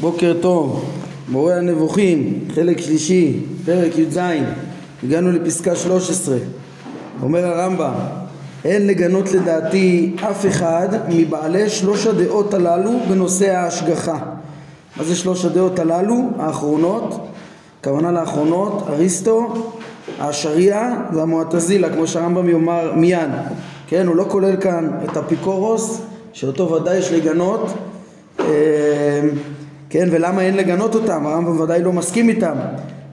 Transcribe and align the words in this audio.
בוקר 0.00 0.34
טוב, 0.40 0.84
מורה 1.28 1.56
הנבוכים, 1.56 2.44
חלק 2.54 2.80
שלישי, 2.80 3.40
פרק 3.64 3.98
י"ז, 3.98 4.18
הגענו 5.04 5.32
לפסקה 5.32 5.76
13. 5.76 6.36
אומר 7.22 7.46
הרמב"ם, 7.46 7.92
אין 8.64 8.86
לגנות 8.86 9.32
לדעתי 9.32 10.16
אף 10.30 10.46
אחד 10.46 10.88
מבעלי 11.08 11.68
שלוש 11.68 12.06
הדעות 12.06 12.54
הללו 12.54 12.90
בנושא 13.08 13.50
ההשגחה. 13.50 14.18
מה 14.96 15.04
זה 15.04 15.16
שלוש 15.16 15.44
הדעות 15.44 15.78
הללו? 15.78 16.30
האחרונות, 16.38 17.26
הכוונה 17.80 18.12
לאחרונות, 18.12 18.84
אריסטו, 18.88 19.54
השריעה 20.18 21.04
והמועטזילה, 21.12 21.90
כמו 21.90 22.06
שהרמב"ם 22.06 22.48
יאמר 22.48 22.92
מיד. 22.96 23.30
כן, 23.88 24.06
הוא 24.06 24.16
לא 24.16 24.24
כולל 24.28 24.56
כאן 24.56 24.90
את 25.04 25.16
אפיקורוס, 25.16 26.00
שאותו 26.32 26.70
ודאי 26.72 26.96
יש 26.96 27.12
לגנות. 27.12 27.72
אה, 29.90 30.00
כן, 30.00 30.08
ולמה 30.10 30.42
אין 30.42 30.56
לגנות 30.56 30.94
אותם? 30.94 31.26
הרמב"ם 31.26 31.60
ודאי 31.60 31.82
לא 31.82 31.92
מסכים 31.92 32.28
איתם. 32.28 32.54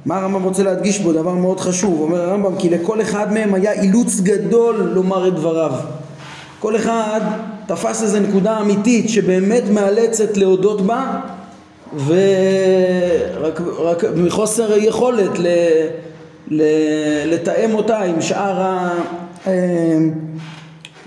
מה 0.06 0.18
הרמב"ם 0.18 0.44
רוצה 0.44 0.64
להדגיש 0.64 1.00
בו? 1.00 1.14
דבר 1.14 1.34
מאוד 1.34 1.60
חשוב. 1.60 2.02
אומר 2.02 2.22
הרמב"ם 2.22 2.56
כי 2.60 2.70
לכל 2.70 3.02
אחד 3.02 3.34
מהם 3.34 3.54
היה 3.54 3.82
אילוץ 3.82 4.20
גדול 4.20 4.92
לומר 4.94 5.28
את 5.28 5.34
דבריו. 5.34 5.72
כל 6.60 6.76
אחד 6.76 7.22
תפס 7.66 8.04
איזו 8.04 8.20
נקודה 8.20 8.60
אמיתית 8.60 9.10
שבאמת 9.10 9.64
מאלצת 9.74 10.38
להודות 10.38 10.82
בה 10.82 11.20
ורק 12.06 13.62
רק 13.80 14.04
מחוסר 14.16 14.78
יכולת 14.78 15.40
ל, 15.40 15.48
ל, 16.48 16.64
לתאם 17.26 17.76
אותה 17.76 18.00
עם 18.00 18.22
שאר 18.22 18.62
ה... 18.62 18.90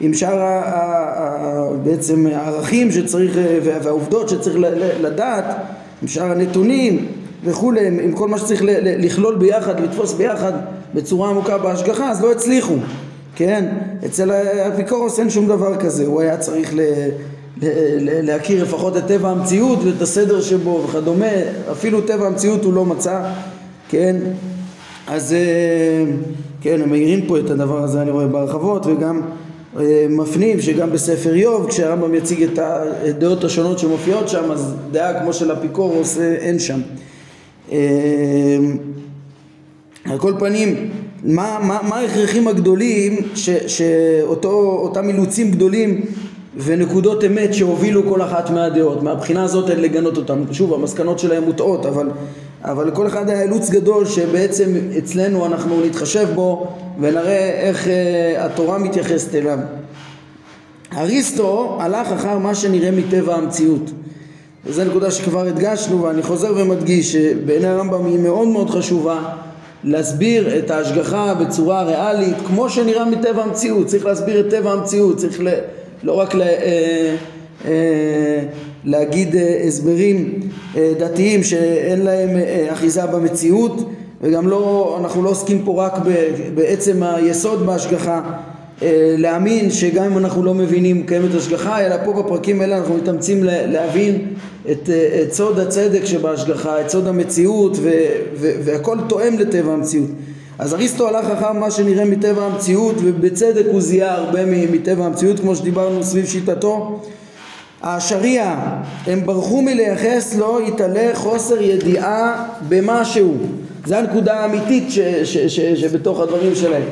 אה, 0.01 0.07
עם 0.07 0.15
שאר 0.15 0.39
בעצם 1.83 2.27
הערכים 2.27 2.93
שצריך 2.93 3.39
והעובדות 3.63 4.29
שצריך 4.29 4.57
לדעת, 5.01 5.45
עם 6.03 6.09
שאר 6.09 6.31
הנתונים 6.31 7.07
וכולי, 7.45 7.87
עם 7.87 8.13
כל 8.13 8.29
מה 8.29 8.39
שצריך 8.39 8.63
לכלול 8.85 9.37
ביחד, 9.37 9.81
לתפוס 9.81 10.13
ביחד 10.13 10.53
בצורה 10.95 11.31
עמוקה 11.31 11.59
בהשגחה, 11.59 12.11
אז 12.11 12.23
לא 12.23 12.33
הצליחו, 12.33 12.75
כן? 13.37 13.67
אצל 14.07 14.31
האפיקורוס 14.31 15.19
אין 15.19 15.31
שום 15.31 15.47
דבר 15.47 15.77
כזה, 15.77 16.07
הוא 16.07 16.21
היה 16.21 16.37
צריך 16.37 16.75
ל... 16.75 16.81
להכיר 18.23 18.65
לפחות 18.65 18.97
את 18.97 19.07
טבע 19.07 19.31
המציאות 19.31 19.79
ואת 19.85 20.03
הסדר 20.03 20.41
שבו 20.41 20.85
וכדומה, 20.89 21.27
אפילו 21.73 22.01
טבע 22.01 22.27
המציאות 22.27 22.65
הוא 22.65 22.75
לא 22.75 22.85
מצא, 22.85 23.23
כן? 23.89 24.17
אז 25.07 25.35
כן, 26.61 26.81
הם 26.83 26.91
מעירים 26.91 27.27
פה 27.27 27.39
את 27.39 27.51
הדבר 27.51 27.83
הזה 27.83 28.03
אני 28.03 28.11
רואה 28.11 28.27
בהרחבות 28.27 28.87
וגם 28.87 29.21
אה, 29.21 29.50
מפנים 30.09 30.61
שגם 30.61 30.91
בספר 30.93 31.35
איוב 31.35 31.69
כשהרמב"ם 31.69 32.15
יציג 32.15 32.43
את 32.43 32.59
הדעות 32.59 33.45
השונות 33.45 33.79
שמופיעות 33.79 34.29
שם 34.29 34.53
אז 34.53 34.75
דעה 34.91 35.21
כמו 35.21 35.33
של 35.33 35.53
אפיקורוס 35.53 36.19
אה, 36.19 36.35
אין 36.35 36.59
שם. 36.59 36.81
אה, 37.73 37.79
על 40.05 40.19
כל 40.19 40.35
פנים 40.39 40.91
מה, 41.25 41.59
מה, 41.63 41.79
מה 41.89 41.97
ההכרחים 41.97 42.49
הגדולים 42.49 43.17
שאותם 43.67 45.09
אילוצים 45.09 45.51
גדולים 45.51 46.01
ונקודות 46.57 47.25
אמת 47.25 47.55
שהובילו 47.55 48.03
כל 48.09 48.23
אחת 48.23 48.51
מהדעות 48.51 49.03
מהבחינה 49.03 49.43
הזאת 49.43 49.71
אין 49.71 49.81
לגנות 49.81 50.17
אותם 50.17 50.43
שוב 50.53 50.75
המסקנות 50.75 51.19
שלהם 51.19 51.43
מוטעות 51.43 51.87
אבל 51.87 52.09
אבל 52.65 52.89
לכל 52.89 53.07
אחד 53.07 53.29
היה 53.29 53.43
אילוץ 53.43 53.71
גדול 53.71 54.07
שבעצם 54.07 54.75
אצלנו 54.99 55.47
אנחנו 55.47 55.81
נתחשב 55.85 56.29
בו 56.35 56.67
ונראה 57.01 57.51
איך 57.69 57.87
uh, 57.87 57.91
התורה 58.39 58.79
מתייחסת 58.79 59.35
אליו. 59.35 59.59
אריסטו 60.97 61.79
הלך 61.81 62.13
אחר 62.13 62.39
מה 62.39 62.55
שנראה 62.55 62.91
מטבע 62.91 63.35
המציאות 63.35 63.91
וזו 64.67 64.85
נקודה 64.85 65.11
שכבר 65.11 65.47
הדגשנו 65.47 66.03
ואני 66.03 66.23
חוזר 66.23 66.53
ומדגיש 66.57 67.13
שבעיני 67.13 67.67
הרמב"ם 67.67 68.07
היא 68.07 68.19
מאוד 68.19 68.49
מאוד 68.49 68.71
חשובה 68.71 69.23
להסביר 69.85 70.59
את 70.59 70.71
ההשגחה 70.71 71.35
בצורה 71.35 71.83
ריאלית 71.83 72.37
כמו 72.47 72.71
שנראה 72.71 73.05
מטבע 73.05 73.43
המציאות 73.43 73.87
צריך 73.87 74.07
להסביר 74.07 74.41
את 74.41 74.51
טבע 74.51 74.73
המציאות 74.73 75.17
צריך 75.17 75.41
ל... 75.41 75.49
לא 76.03 76.13
רק 76.13 76.35
ל... 76.35 76.43
אה, 76.43 77.17
אה, 77.65 78.43
להגיד 78.85 79.37
אה, 79.37 79.63
הסברים 79.67 80.41
אה, 80.77 80.93
דתיים 80.99 81.43
שאין 81.43 82.03
להם 82.03 82.31
אחיזה 82.73 83.07
במציאות 83.07 83.91
וגם 84.23 84.49
לא, 84.49 84.97
אנחנו 85.01 85.23
לא 85.23 85.31
עוסקים 85.31 85.63
פה 85.65 85.87
רק 85.87 85.93
בעצם 86.55 87.03
היסוד 87.03 87.67
בהשגחה 87.67 88.21
להאמין 89.19 89.71
שגם 89.71 90.05
אם 90.05 90.19
אנחנו 90.19 90.43
לא 90.43 90.55
מבינים 90.55 91.07
קיימת 91.07 91.35
השגחה 91.35 91.87
אלא 91.87 91.97
פה 92.05 92.13
בפרקים 92.13 92.61
האלה 92.61 92.79
אנחנו 92.79 92.97
מתאמצים 92.97 93.45
להבין 93.45 94.27
את, 94.71 94.91
את 95.23 95.33
סוד 95.33 95.59
הצדק 95.59 96.05
שבהשגחה, 96.05 96.81
את 96.81 96.89
סוד 96.89 97.07
המציאות 97.07 97.77
ו, 97.77 97.91
ו, 98.35 98.53
והכל 98.65 98.99
תואם 99.09 99.39
לטבע 99.39 99.73
המציאות. 99.73 100.09
אז 100.59 100.75
אריסטו 100.75 101.09
הלך 101.09 101.31
אחר 101.31 101.53
מה 101.53 101.71
שנראה 101.71 102.05
מטבע 102.05 102.43
המציאות 102.43 102.95
ובצדק 103.05 103.65
הוא 103.73 103.81
זיהה 103.81 104.15
הרבה 104.15 104.41
מטבע 104.47 105.05
המציאות 105.05 105.41
כמו 105.41 105.57
שדיברנו 105.57 106.05
סביב 106.05 106.27
שיטתו 106.27 107.01
השריעה 107.83 108.83
הם 109.07 109.27
ברחו 109.27 109.63
מלייחס 109.63 110.35
לו 110.35 110.61
יתעלה 110.61 111.11
חוסר 111.15 111.63
ידיעה 111.63 112.47
במשהו. 112.69 113.35
זה 113.87 113.99
הנקודה 113.99 114.35
האמיתית 114.35 114.91
ש, 114.91 114.99
ש, 114.99 115.37
ש, 115.37 115.61
שבתוך 115.61 116.21
הדברים 116.21 116.55
שלהם. 116.55 116.83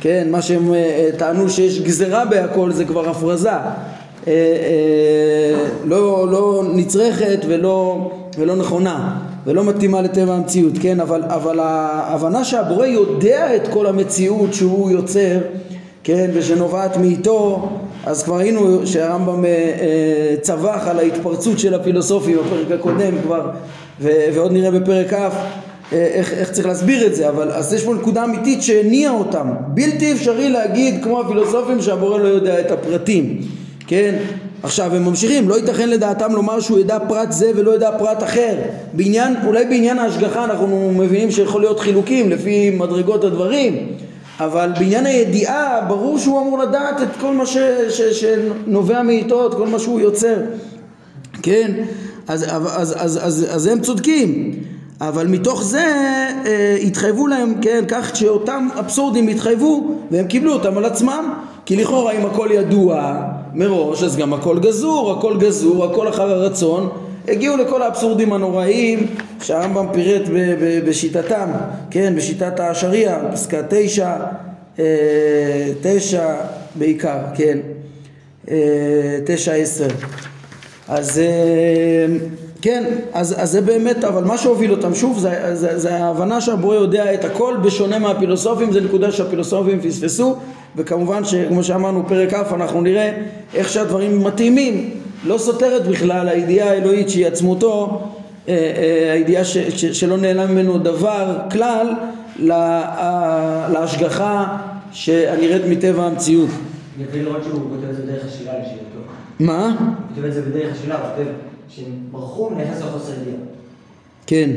כן 0.00 0.28
מה 0.30 0.42
שהם 0.42 0.72
uh, 0.72 1.16
טענו 1.18 1.50
שיש 1.50 1.80
גזרה 1.80 2.24
בהכל 2.24 2.72
זה 2.72 2.84
כבר 2.84 3.08
הפרזה. 3.08 3.50
uh, 3.50 4.24
uh, 4.24 4.28
לא, 5.84 6.28
לא 6.30 6.62
נצרכת 6.74 7.38
ולא, 7.48 8.10
ולא 8.38 8.56
נכונה 8.56 9.18
ולא 9.46 9.64
מתאימה 9.64 10.02
לטבע 10.02 10.34
המציאות 10.34 10.72
כן? 10.80 11.00
אבל, 11.00 11.22
אבל 11.28 11.60
ההבנה 11.60 12.44
שהבורא 12.44 12.86
יודע 12.86 13.56
את 13.56 13.68
כל 13.68 13.86
המציאות 13.86 14.54
שהוא 14.54 14.90
יוצר 14.90 15.38
כן? 16.04 16.30
ושנובעת 16.34 16.96
מאיתו 16.96 17.68
אז 18.06 18.22
כבר 18.22 18.36
ראינו 18.36 18.86
שהרמב"ם 18.86 19.44
אה, 19.44 19.50
אה, 19.50 20.36
צווח 20.40 20.86
על 20.86 20.98
ההתפרצות 20.98 21.58
של 21.58 21.74
הפילוסופים 21.74 22.38
בפרק 22.38 22.80
הקודם 22.80 23.12
כבר 23.22 23.50
ועוד 24.00 24.52
נראה 24.52 24.70
בפרק 24.70 25.10
כ' 25.10 25.14
אה, 25.14 25.30
איך, 25.92 26.32
איך 26.32 26.50
צריך 26.50 26.66
להסביר 26.66 27.06
את 27.06 27.14
זה 27.14 27.28
אבל 27.28 27.50
אז 27.50 27.72
יש 27.72 27.84
פה 27.84 27.94
נקודה 27.94 28.24
אמיתית 28.24 28.62
שהניעה 28.62 29.12
אותם. 29.12 29.48
בלתי 29.68 30.12
אפשרי 30.12 30.50
להגיד 30.50 31.04
כמו 31.04 31.20
הפילוסופים 31.20 31.82
שהבורא 31.82 32.18
לא 32.18 32.28
יודע 32.28 32.60
את 32.60 32.70
הפרטים 32.70 33.40
כן? 33.86 34.14
עכשיו 34.62 34.94
הם 34.94 35.04
ממשיכים 35.04 35.48
לא 35.48 35.54
ייתכן 35.54 35.88
לדעתם 35.88 36.32
לומר 36.32 36.60
שהוא 36.60 36.78
ידע 36.78 36.98
פרט 37.08 37.32
זה 37.32 37.50
ולא 37.56 37.74
ידע 37.74 37.90
פרט 37.98 38.22
אחר. 38.22 38.54
בעניין 38.92 39.34
אולי 39.46 39.64
בעניין 39.64 39.98
ההשגחה 39.98 40.44
אנחנו 40.44 40.92
מבינים 40.96 41.30
שיכול 41.30 41.60
להיות 41.60 41.80
חילוקים 41.80 42.30
לפי 42.30 42.70
מדרגות 42.70 43.24
הדברים 43.24 43.86
אבל 44.40 44.70
בעניין 44.78 45.06
הידיעה 45.06 45.80
ברור 45.88 46.18
שהוא 46.18 46.40
אמור 46.40 46.58
לדעת 46.58 47.02
את 47.02 47.08
כל 47.20 47.34
מה 47.34 47.46
ש, 47.46 47.56
ש, 47.88 48.00
שנובע 48.00 49.02
מאיתו, 49.02 49.46
את 49.46 49.54
כל 49.54 49.66
מה 49.66 49.78
שהוא 49.78 50.00
יוצר, 50.00 50.36
כן? 51.42 51.72
אז, 52.28 52.44
אז, 52.48 52.66
אז, 52.76 52.96
אז, 52.98 53.18
אז, 53.22 53.46
אז 53.50 53.66
הם 53.66 53.80
צודקים, 53.80 54.52
אבל 55.00 55.26
מתוך 55.26 55.62
זה 55.62 55.84
אה, 56.46 56.76
התחייבו 56.82 57.26
להם, 57.26 57.54
כן, 57.62 57.84
כך 57.88 58.16
שאותם 58.16 58.68
אבסורדים 58.78 59.28
התחייבו 59.28 59.94
והם 60.10 60.26
קיבלו 60.26 60.52
אותם 60.52 60.78
על 60.78 60.84
עצמם, 60.84 61.34
כי 61.66 61.76
לכאורה 61.76 62.12
אם 62.12 62.26
הכל 62.26 62.48
ידוע 62.50 63.16
מראש 63.54 64.02
אז 64.02 64.16
גם 64.16 64.32
הכל 64.32 64.58
גזור, 64.58 65.12
הכל 65.12 65.36
גזור, 65.38 65.84
הכל 65.84 66.08
אחר 66.08 66.30
הרצון 66.30 66.88
הגיעו 67.28 67.56
לכל 67.56 67.82
האבסורדים 67.82 68.32
הנוראיים 68.32 69.06
שהרמב"ם 69.42 69.86
פירט 69.92 70.22
בשיטתם, 70.86 71.50
כן, 71.90 72.14
בשיטת 72.16 72.60
השריעה, 72.60 73.32
פסקה 73.32 73.58
תשע, 73.68 74.16
אה, 74.78 74.84
תשע 75.82 76.34
בעיקר, 76.74 77.18
כן, 77.34 77.58
אה, 78.50 78.56
תשע 79.26 79.52
עשר. 79.52 79.88
אז 80.88 81.18
אה, 81.18 82.06
כן, 82.62 82.84
אז, 83.12 83.34
אז 83.38 83.50
זה 83.50 83.60
באמת, 83.60 84.04
אבל 84.04 84.24
מה 84.24 84.38
שהוביל 84.38 84.70
אותם 84.70 84.94
שוב 84.94 85.18
זה, 85.18 85.56
זה, 85.56 85.78
זה 85.78 85.96
ההבנה 85.96 86.40
שהבורא 86.40 86.74
יודע 86.74 87.14
את 87.14 87.24
הכל 87.24 87.56
בשונה 87.62 87.98
מהפילוסופים, 87.98 88.72
זה 88.72 88.80
נקודה 88.80 89.12
שהפילוסופים 89.12 89.80
פספסו 89.80 90.36
וכמובן 90.76 91.24
שכמו 91.24 91.64
שאמרנו 91.64 92.08
פרק 92.08 92.34
כ' 92.34 92.52
אנחנו 92.52 92.80
נראה 92.80 93.12
איך 93.54 93.68
שהדברים 93.68 94.24
מתאימים 94.24 94.90
לא 95.24 95.38
סותרת 95.38 95.86
בכלל 95.86 96.28
הידיעה 96.28 96.70
האלוהית 96.70 97.10
שהיא 97.10 97.26
עצמותו, 97.26 98.02
אה, 98.48 98.54
אה, 98.54 99.12
הידיעה 99.12 99.44
ש, 99.44 99.58
ש, 99.58 99.84
שלא 99.84 100.16
נעלם 100.16 100.50
ממנו 100.50 100.78
דבר 100.78 101.38
כלל 101.50 101.86
לה, 102.38 103.68
להשגחה 103.72 104.56
הנראית 105.08 105.62
מטבע 105.68 106.04
המציאות. 106.04 106.48
יפה 107.00 107.18
לראות 107.18 107.44
שהוא 107.44 107.60
כותב 107.70 107.90
את 107.90 107.96
זה 107.96 108.02
בדרך 108.02 108.24
השאלה 108.24 108.52
לשיטתו. 108.58 109.00
מה? 109.40 109.76
הוא 109.78 110.14
כותב 110.14 110.24
את 110.24 110.32
זה 110.32 110.42
בדרך 110.42 110.76
השאלה, 110.78 110.94
הוא 110.94 111.04
כותב 111.16 111.30
שהם 111.68 111.92
ברחו 112.10 112.50
מנכס 112.50 112.80
לחוסר 112.80 113.12
ידיעה. 113.12 113.36
כן. 114.26 114.50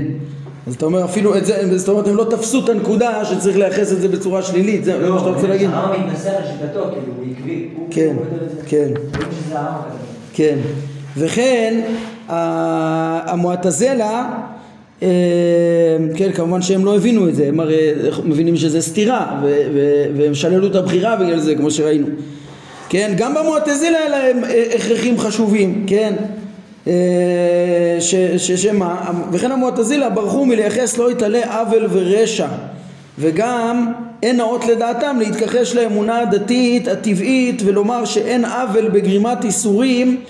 אז 0.67 0.75
אתה 0.75 0.85
אומר 0.85 1.05
אפילו 1.05 1.37
את 1.37 1.45
זה, 1.45 1.77
זאת 1.77 1.89
אומרת 1.89 2.07
הם 2.07 2.15
לא 2.15 2.27
תפסו 2.29 2.63
את 2.63 2.69
הנקודה 2.69 3.25
שצריך 3.25 3.57
לייחס 3.57 3.91
את 3.91 4.01
זה 4.01 4.07
בצורה 4.07 4.41
שלילית, 4.41 4.83
זה 4.83 5.09
מה 5.09 5.19
שאתה 5.19 5.29
רוצה 5.29 5.47
להגיד? 5.47 5.69
לא, 5.69 5.75
הרב 5.75 5.99
מתנסח 5.99 6.31
לשיטתו, 6.43 6.83
כאילו 6.91 7.13
הוא 7.17 7.25
עקבי, 7.31 7.69
כן, 7.91 8.15
כן. 8.67 8.93
כן. 10.33 10.57
וכן 11.17 11.81
המועטזלה 13.27 14.39
אה, 15.03 15.07
כן, 16.15 16.31
כמובן 16.31 16.61
שהם 16.61 16.85
לא 16.85 16.95
הבינו 16.95 17.29
את 17.29 17.35
זה, 17.35 17.47
הם 17.47 17.59
הרי 17.59 17.91
מבינים 18.23 18.57
שזה 18.57 18.81
סתירה 18.81 19.41
והם 20.17 20.35
שללו 20.35 20.67
את 20.67 20.75
הבחירה 20.75 21.15
בגלל 21.15 21.39
זה, 21.39 21.55
כמו 21.55 21.71
שראינו. 21.71 22.07
כן, 22.89 23.13
גם 23.17 23.33
במועטזילה 23.33 23.99
האלה 23.99 24.29
הם 24.29 24.43
אה, 24.43 24.63
הכרחים 24.75 25.19
חשובים, 25.19 25.85
כן? 25.87 26.13
אה, 26.87 27.97
שמה, 28.37 29.11
וכן 29.31 29.51
המועטזילה 29.51 30.09
ברחו 30.09 30.45
מלייחס 30.45 30.97
לא 30.97 31.11
יתעלה 31.11 31.59
עוול 31.59 31.87
ורשע 31.91 32.47
וגם 33.19 33.93
אין 34.23 34.37
נאות 34.37 34.65
לדעתם 34.65 35.17
להתכחש 35.19 35.75
לאמונה 35.75 36.19
הדתית 36.19 36.87
הטבעית 36.87 37.61
ולומר 37.65 38.05
שאין 38.05 38.45
עוול 38.45 38.89
בגרימת 38.89 39.43
איסורים 39.43 40.21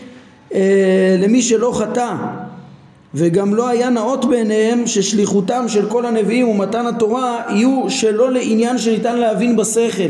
אה, 0.54 1.16
למי 1.20 1.42
שלא 1.42 1.72
חטא. 1.76 2.14
וגם 3.16 3.56
לא 3.56 3.70
היה 3.70 3.90
נאות 3.90 4.26
בעיניהם 4.26 4.88
ששליחותם 4.88 5.66
של 5.68 5.90
כל 5.90 6.06
הנביאים 6.06 6.50
ומתן 6.50 6.88
התורה 6.88 7.42
יהיו 7.50 7.86
שלא 7.90 8.32
לעניין 8.32 8.78
שניתן 8.78 9.18
להבין 9.18 9.56
בשכל. 9.56 10.10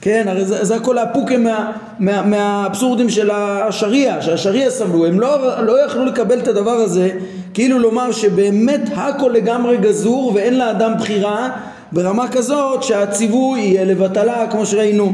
כן, 0.00 0.24
הרי 0.28 0.44
זה, 0.44 0.64
זה 0.64 0.76
הכל 0.76 0.98
הפוקם 0.98 1.42
מה, 1.42 1.72
מה, 1.98 2.22
מהאבסורדים 2.22 3.10
של 3.10 3.30
השריעה, 3.30 4.22
שהשריעה 4.22 4.70
סבלו, 4.70 5.06
הם 5.06 5.20
לא, 5.20 5.62
לא 5.62 5.84
יכלו 5.84 6.04
לקבל 6.04 6.38
את 6.38 6.48
הדבר 6.48 6.70
הזה, 6.70 7.10
כאילו 7.54 7.78
לומר 7.78 8.12
שבאמת 8.12 8.80
הכל 8.94 9.30
לגמרי 9.34 9.76
גזור 9.76 10.32
ואין 10.34 10.58
לאדם 10.58 10.92
בחירה 10.98 11.50
ברמה 11.94 12.28
כזאת 12.28 12.82
שהציווי 12.82 13.60
יהיה 13.60 13.84
לבטלה 13.84 14.46
כמו 14.50 14.66
שראינו 14.66 15.12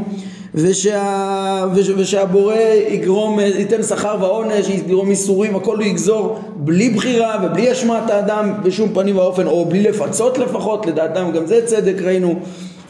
ושה, 0.55 1.65
ושהבורא 1.73 2.55
יגרום, 2.89 3.39
ייתן 3.39 3.83
שכר 3.83 4.15
ועונש, 4.21 4.69
יגרום 4.69 5.09
איסורים, 5.09 5.55
הכל 5.55 5.75
הוא 5.77 5.85
יגזור 5.85 6.39
בלי 6.55 6.89
בחירה 6.89 7.37
ובלי 7.43 7.71
אשמת 7.71 8.09
האדם 8.09 8.53
בשום 8.63 8.93
פנים 8.93 9.17
ואופן, 9.17 9.47
או 9.47 9.65
בלי 9.65 9.83
לפצות 9.83 10.37
לפחות, 10.37 10.85
לדעתם 10.85 11.31
גם 11.31 11.45
זה 11.45 11.65
צדק 11.65 12.01
ראינו, 12.01 12.39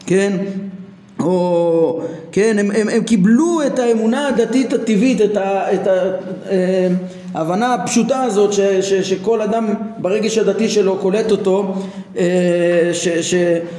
כן? 0.05 0.37
או 1.19 2.01
כן, 2.31 2.55
הם, 2.59 2.71
הם, 2.71 2.89
הם 2.89 3.03
קיבלו 3.03 3.59
את 3.67 3.79
האמונה 3.79 4.27
הדתית 4.27 4.73
הטבעית, 4.73 5.21
את, 5.21 5.37
ה, 5.37 5.73
את 5.73 5.87
ה, 5.87 5.91
אה, 6.49 6.87
ההבנה 7.33 7.73
הפשוטה 7.73 8.23
הזאת 8.23 8.53
ש, 8.53 8.59
ש, 8.59 8.93
שכל 8.93 9.41
אדם 9.41 9.73
ברגש 9.97 10.37
הדתי 10.37 10.69
שלו 10.69 10.97
קולט 10.97 11.31
אותו, 11.31 11.73
אה, 12.17 12.89
ש, 12.93 13.07
ש, 13.07 13.35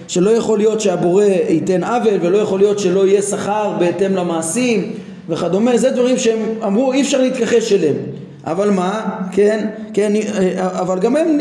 שלא 0.09 0.31
יכול 0.31 0.59
להיות 0.59 0.81
שהבורא 0.81 1.25
ייתן 1.49 1.85
עוול 1.85 2.15
ולא 2.21 2.39
יכול 2.39 2.59
להיות 2.59 2.79
שלא 2.79 3.07
יהיה 3.07 3.23
שכר 3.23 3.77
בהתאם 3.79 4.17
למעשים 4.17 4.93
וכדומה, 5.29 5.79
זה 5.79 5.91
דברים 5.91 6.19
שהם 6.19 6.39
אמרו 6.65 6.93
אי 6.93 7.03
אפשר 7.03 7.21
להתכחש 7.21 7.73
אליהם 7.73 7.97
אבל 8.45 8.71
מה, 8.71 9.19
כן, 9.33 9.67
כן, 9.95 10.13
אה, 10.17 10.81
אבל 10.81 10.99
גם 10.99 11.17
הם 11.17 11.39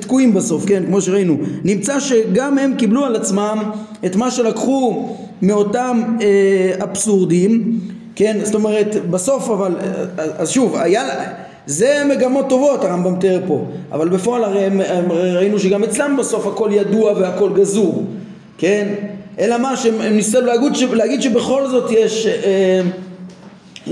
תקועים 0.00 0.34
בסוף, 0.34 0.66
כן, 0.66 0.82
כמו 0.86 1.00
שראינו. 1.00 1.36
נמצא 1.64 2.00
שגם 2.00 2.58
הם 2.58 2.74
קיבלו 2.74 3.04
על 3.04 3.16
עצמם 3.16 3.70
את 4.06 4.16
מה 4.16 4.30
שלקחו 4.30 5.08
מאותם 5.42 6.02
אה, 6.20 6.84
אבסורדים, 6.84 7.80
כן, 8.18 8.36
זאת 8.42 8.54
אומרת, 8.54 8.96
בסוף 9.10 9.50
אבל, 9.50 9.74
אה, 9.80 10.24
אז 10.38 10.50
שוב, 10.50 10.76
היה, 10.76 11.08
זה 11.66 12.02
מגמות 12.08 12.48
טובות 12.48 12.84
הרמב"ם 12.84 13.16
תיאר 13.20 13.40
פה, 13.46 13.64
אבל 13.92 14.08
בפועל 14.08 14.44
הרי 14.44 14.64
הם, 14.64 14.80
הם, 14.80 15.12
ראינו 15.12 15.58
שגם 15.58 15.84
אצלם 15.84 16.16
בסוף 16.18 16.46
הכל 16.46 16.70
ידוע 16.72 17.12
והכל 17.12 17.50
גזור, 17.54 18.04
כן, 18.58 18.94
אלא 19.38 19.58
מה 19.58 19.76
שהם 19.76 20.02
ניסו 20.02 20.40
להגיד, 20.40 20.72
להגיד 20.92 21.22
שבכל 21.22 21.68
זאת 21.68 21.90
יש 21.90 22.26
אה, 22.26 22.32
אה, 22.42 22.82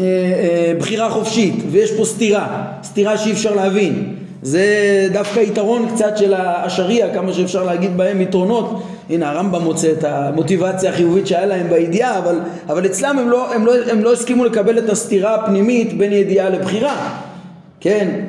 אה, 0.00 0.72
בחירה 0.78 1.10
חופשית 1.10 1.54
ויש 1.70 1.92
פה 1.92 2.04
סתירה, 2.04 2.64
סתירה 2.84 3.18
שאי 3.18 3.32
אפשר 3.32 3.54
להבין 3.54 4.14
זה 4.42 4.64
דווקא 5.12 5.40
יתרון 5.40 5.88
קצת 5.94 6.18
של 6.18 6.34
השריעה, 6.36 7.14
כמה 7.14 7.32
שאפשר 7.32 7.64
להגיד 7.64 7.96
בהם 7.96 8.20
יתרונות. 8.20 8.82
הנה 9.10 9.30
הרמב"ם 9.30 9.62
מוצא 9.62 9.92
את 9.92 10.04
המוטיבציה 10.04 10.90
החיובית 10.90 11.26
שהיה 11.26 11.46
להם 11.46 11.68
בידיעה, 11.68 12.18
אבל, 12.18 12.40
אבל 12.68 12.86
אצלם 12.86 13.18
הם 13.18 13.30
לא, 13.30 13.54
הם, 13.54 13.66
לא, 13.66 13.72
הם 13.90 14.04
לא 14.04 14.12
הסכימו 14.12 14.44
לקבל 14.44 14.78
את 14.78 14.90
הסתירה 14.90 15.34
הפנימית 15.34 15.98
בין 15.98 16.12
ידיעה 16.12 16.50
לבחירה. 16.50 17.18
כן, 17.80 18.20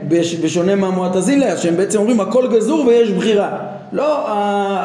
בשונה 0.41 0.75
מהמועטזילה, 0.75 1.57
שהם 1.57 1.77
בעצם 1.77 1.99
אומרים 1.99 2.19
הכל 2.19 2.47
גזור 2.47 2.85
ויש 2.87 3.11
בחירה. 3.11 3.57
לא, 3.93 4.25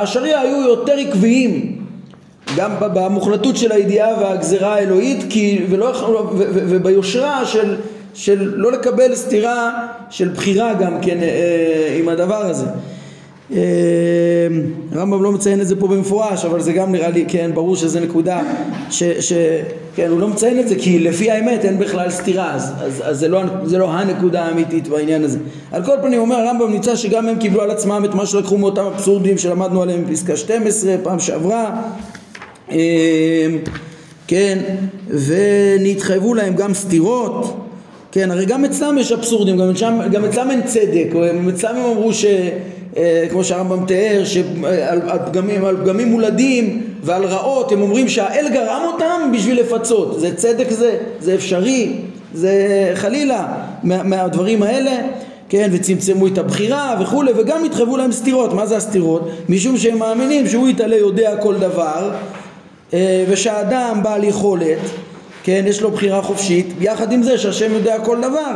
השריעה 0.02 0.40
היו 0.40 0.68
יותר 0.68 0.92
עקביים 0.92 1.78
גם 2.56 2.70
במוחלטות 2.80 3.56
של 3.56 3.72
הידיעה 3.72 4.20
והגזרה 4.20 4.74
האלוהית 4.74 5.24
כי, 5.30 5.64
ולא, 5.70 5.92
וביושרה 6.54 7.46
של 7.46 7.76
של 8.14 8.52
לא 8.56 8.72
לקבל 8.72 9.14
סתירה 9.14 9.86
של 10.10 10.28
בחירה 10.28 10.74
גם 10.74 11.00
כן 11.02 11.18
אה, 11.22 11.24
אה, 11.24 11.96
עם 11.98 12.08
הדבר 12.08 12.46
הזה. 12.46 12.66
אה, 13.52 13.58
הרמב"ם 14.92 15.22
לא 15.22 15.32
מציין 15.32 15.60
את 15.60 15.68
זה 15.68 15.76
פה 15.76 15.88
במפורש 15.88 16.44
אבל 16.44 16.60
זה 16.60 16.72
גם 16.72 16.92
נראה 16.92 17.08
לי 17.08 17.24
כן 17.28 17.50
ברור 17.54 17.76
שזה 17.76 18.00
נקודה 18.00 18.40
ש, 18.90 19.02
ש, 19.02 19.32
כן 19.96 20.10
הוא 20.10 20.20
לא 20.20 20.28
מציין 20.28 20.60
את 20.60 20.68
זה 20.68 20.74
כי 20.74 20.98
לפי 20.98 21.30
האמת 21.30 21.64
אין 21.64 21.78
בכלל 21.78 22.10
סתירה 22.10 22.54
אז, 22.54 22.72
אז, 22.80 23.02
אז 23.04 23.18
זה, 23.18 23.28
לא, 23.28 23.42
זה 23.64 23.78
לא 23.78 23.92
הנקודה 23.92 24.42
האמיתית 24.42 24.88
בעניין 24.88 25.24
הזה. 25.24 25.38
על 25.72 25.84
כל 25.84 25.96
פנים 26.02 26.20
אומר 26.20 26.36
הרמב"ם 26.36 26.72
נמצא 26.72 26.96
שגם 26.96 27.28
הם 27.28 27.38
קיבלו 27.38 27.62
על 27.62 27.70
עצמם 27.70 28.04
את 28.04 28.14
מה 28.14 28.26
שלקחו 28.26 28.58
מאותם 28.58 28.84
אבסורדים 28.84 29.38
שלמדנו 29.38 29.82
עליהם 29.82 30.04
בפסקה 30.04 30.36
12 30.36 30.94
פעם 31.02 31.18
שעברה. 31.18 31.82
כן 34.26 34.58
ונתחייבו 35.08 36.34
להם 36.34 36.54
גם 36.54 36.74
סתירות 36.74 37.62
כן, 38.12 38.30
הרי 38.30 38.46
גם 38.46 38.64
אצלם 38.64 38.98
יש 38.98 39.12
אבסורדים, 39.12 39.56
גם 39.56 39.70
אצלם, 39.70 40.00
גם 40.12 40.24
אצלם 40.24 40.50
אין 40.50 40.62
צדק, 40.62 41.06
גם 41.38 41.48
אצלם 41.48 41.76
הם 41.76 41.84
אמרו 41.84 42.12
ש... 42.12 42.24
אה, 42.96 43.26
כמו 43.30 43.44
שהרמב"ם 43.44 43.86
תיאר, 43.86 44.24
שעל 44.24 45.02
על 45.08 45.18
פגמים, 45.26 45.64
על 45.64 45.76
פגמים 45.76 46.08
מולדים 46.08 46.82
ועל 47.02 47.24
רעות, 47.24 47.72
הם 47.72 47.82
אומרים 47.82 48.08
שהאל 48.08 48.46
גרם 48.52 48.82
אותם 48.92 49.32
בשביל 49.34 49.60
לפצות. 49.60 50.20
זה 50.20 50.36
צדק 50.36 50.70
זה? 50.70 50.96
זה 51.20 51.34
אפשרי? 51.34 51.92
זה 52.34 52.52
חלילה 52.94 53.46
מה, 53.82 54.02
מהדברים 54.02 54.62
האלה? 54.62 54.92
כן, 55.48 55.70
וצמצמו 55.72 56.26
את 56.26 56.38
הבחירה 56.38 56.96
וכולי, 57.00 57.32
וגם 57.36 57.64
התחייבו 57.64 57.96
להם 57.96 58.12
סתירות. 58.12 58.52
מה 58.52 58.66
זה 58.66 58.76
הסתירות? 58.76 59.28
משום 59.48 59.76
שהם 59.76 59.98
מאמינים 59.98 60.48
שהוא 60.48 60.68
יתעלה 60.68 60.96
יודע 60.96 61.36
כל 61.36 61.54
דבר, 61.58 62.10
אה, 62.94 63.24
ושהאדם 63.28 64.00
בעל 64.02 64.24
יכולת 64.24 64.78
כן, 65.42 65.64
יש 65.66 65.82
לו 65.82 65.90
בחירה 65.90 66.22
חופשית, 66.22 66.66
יחד 66.80 67.12
עם 67.12 67.22
זה 67.22 67.38
שהשם 67.38 67.72
יודע 67.72 67.98
כל 68.04 68.18
דבר, 68.18 68.54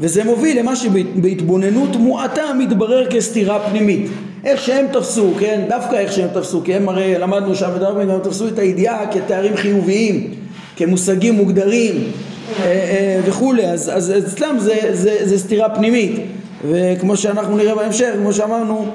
וזה 0.00 0.24
מוביל 0.24 0.58
למה 0.58 0.76
שבהתבוננות 0.76 1.96
מועטה 1.96 2.44
מתברר 2.58 3.10
כסתירה 3.10 3.70
פנימית. 3.70 4.06
איך 4.44 4.60
שהם 4.60 4.86
תפסו, 4.92 5.30
כן, 5.40 5.64
דווקא 5.68 5.96
איך 5.96 6.12
שהם 6.12 6.28
תפסו, 6.34 6.62
כי 6.64 6.74
הם 6.74 6.88
הרי 6.88 7.18
למדנו 7.18 7.54
שם 7.54 7.70
ודברים, 7.74 8.10
הם 8.10 8.20
תפסו 8.20 8.48
את 8.48 8.58
הידיעה 8.58 9.12
כתארים 9.12 9.56
חיוביים, 9.56 10.34
כמושגים 10.76 11.34
מוגדרים 11.34 11.94
אה, 11.94 12.64
אה, 12.64 13.20
וכולי, 13.24 13.66
אז, 13.66 13.90
אז 13.94 14.12
אצלם 14.18 14.56
זה, 14.58 14.76
זה, 14.92 15.18
זה 15.22 15.38
סתירה 15.38 15.68
פנימית, 15.68 16.20
וכמו 16.68 17.16
שאנחנו 17.16 17.56
נראה 17.56 17.74
בהמשך, 17.74 18.10
כמו 18.18 18.32
שאמרנו, 18.32 18.86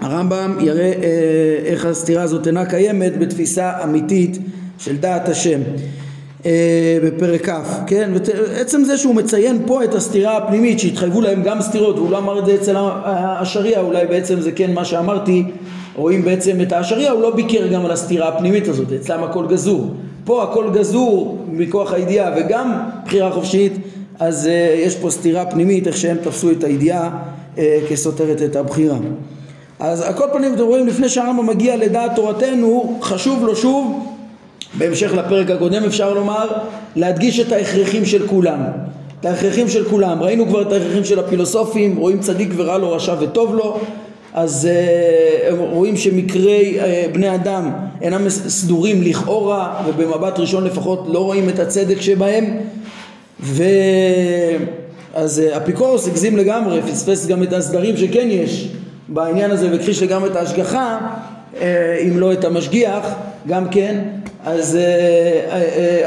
הרמב"ם 0.00 0.56
יראה 0.60 0.92
אה, 1.02 1.58
איך 1.64 1.86
הסתירה 1.86 2.22
הזאת 2.22 2.46
אינה 2.46 2.66
קיימת 2.66 3.18
בתפיסה 3.18 3.72
אמיתית 3.84 4.38
של 4.78 4.96
דעת 4.96 5.28
השם. 5.28 5.60
אה, 6.46 6.98
בפרק 7.04 7.48
כ', 7.48 7.52
כן? 7.86 8.10
ועצם 8.14 8.84
זה 8.84 8.96
שהוא 8.96 9.14
מציין 9.14 9.62
פה 9.66 9.84
את 9.84 9.94
הסתירה 9.94 10.36
הפנימית 10.36 10.78
שהתחייבו 10.78 11.20
להם 11.20 11.42
גם 11.42 11.62
סתירות 11.62 11.96
והוא 11.96 12.10
לא 12.10 12.18
אמר 12.18 12.38
את 12.38 12.46
זה 12.46 12.54
אצל 12.54 12.76
השריעה 12.76 13.82
אולי 13.82 14.06
בעצם 14.06 14.40
זה 14.40 14.52
כן 14.52 14.74
מה 14.74 14.84
שאמרתי 14.84 15.44
רואים 15.96 16.22
בעצם 16.22 16.60
את 16.60 16.72
השריעה 16.72 17.12
הוא 17.12 17.22
לא 17.22 17.34
ביקר 17.34 17.66
גם 17.66 17.84
על 17.84 17.90
הסתירה 17.90 18.28
הפנימית 18.28 18.68
הזאת 18.68 18.92
אצלם 18.92 19.24
הכל 19.24 19.46
גזור 19.46 19.94
פה 20.24 20.42
הכל 20.42 20.70
גזור 20.74 21.38
מכוח 21.48 21.92
הידיעה 21.92 22.30
וגם 22.36 22.72
בחירה 23.06 23.32
חופשית 23.32 23.72
אז 24.18 24.46
uh, 24.46 24.48
יש 24.86 24.96
פה 24.96 25.10
סתירה 25.10 25.46
פנימית 25.46 25.86
איך 25.86 25.96
שהם 25.96 26.16
תפסו 26.22 26.50
את 26.50 26.64
הידיעה 26.64 27.10
uh, 27.56 27.58
כסותרת 27.88 28.42
את 28.42 28.56
הבחירה 28.56 28.96
אז 29.80 30.00
על 30.00 30.12
כל 30.12 30.24
פנים 30.32 30.54
אתם 30.54 30.62
רואים 30.62 30.86
לפני 30.86 31.08
שהרמב"ם 31.08 31.46
מגיע 31.46 31.76
לדעת 31.76 32.16
תורתנו 32.16 32.98
חשוב 33.02 33.44
לו 33.44 33.56
שוב 33.56 34.11
בהמשך 34.78 35.12
לפרק 35.14 35.50
הקודם 35.50 35.84
אפשר 35.84 36.14
לומר 36.14 36.48
להדגיש 36.96 37.40
את 37.40 37.52
ההכרחים 37.52 38.04
של 38.04 38.26
כולם. 38.26 38.60
את 39.20 39.26
ההכרחים 39.26 39.68
של 39.68 39.84
כולם. 39.84 40.22
ראינו 40.22 40.46
כבר 40.46 40.62
את 40.62 40.72
ההכרחים 40.72 41.04
של 41.04 41.18
הפילוסופים 41.18 41.96
רואים 41.96 42.20
צדיק 42.20 42.48
ורע 42.56 42.78
לו 42.78 42.92
רשע 42.92 43.14
וטוב 43.20 43.54
לו. 43.54 43.80
אז 44.34 44.68
uh, 45.50 45.54
רואים 45.58 45.96
שמקרי 45.96 46.78
uh, 46.78 47.14
בני 47.14 47.34
אדם 47.34 47.70
אינם 48.00 48.28
סדורים 48.28 49.02
לכאורה 49.02 49.82
ובמבט 49.88 50.38
ראשון 50.38 50.64
לפחות 50.64 51.04
לא 51.08 51.18
רואים 51.18 51.48
את 51.48 51.58
הצדק 51.58 52.00
שבהם. 52.00 52.56
ואז 53.40 55.38
uh, 55.38 55.56
אפיקורוס 55.56 56.08
הגזים 56.08 56.36
לגמרי 56.36 56.82
פספס 56.82 57.26
גם 57.26 57.42
את 57.42 57.52
הסדרים 57.52 57.96
שכן 57.96 58.28
יש 58.30 58.68
בעניין 59.08 59.50
הזה 59.50 59.70
והכחיש 59.70 60.02
לגמרי 60.02 60.30
את 60.30 60.36
ההשגחה 60.36 60.98
אם 62.06 62.18
לא 62.18 62.32
את 62.32 62.44
המשגיח 62.44 63.14
גם 63.48 63.68
כן 63.68 63.98
אז, 64.44 64.78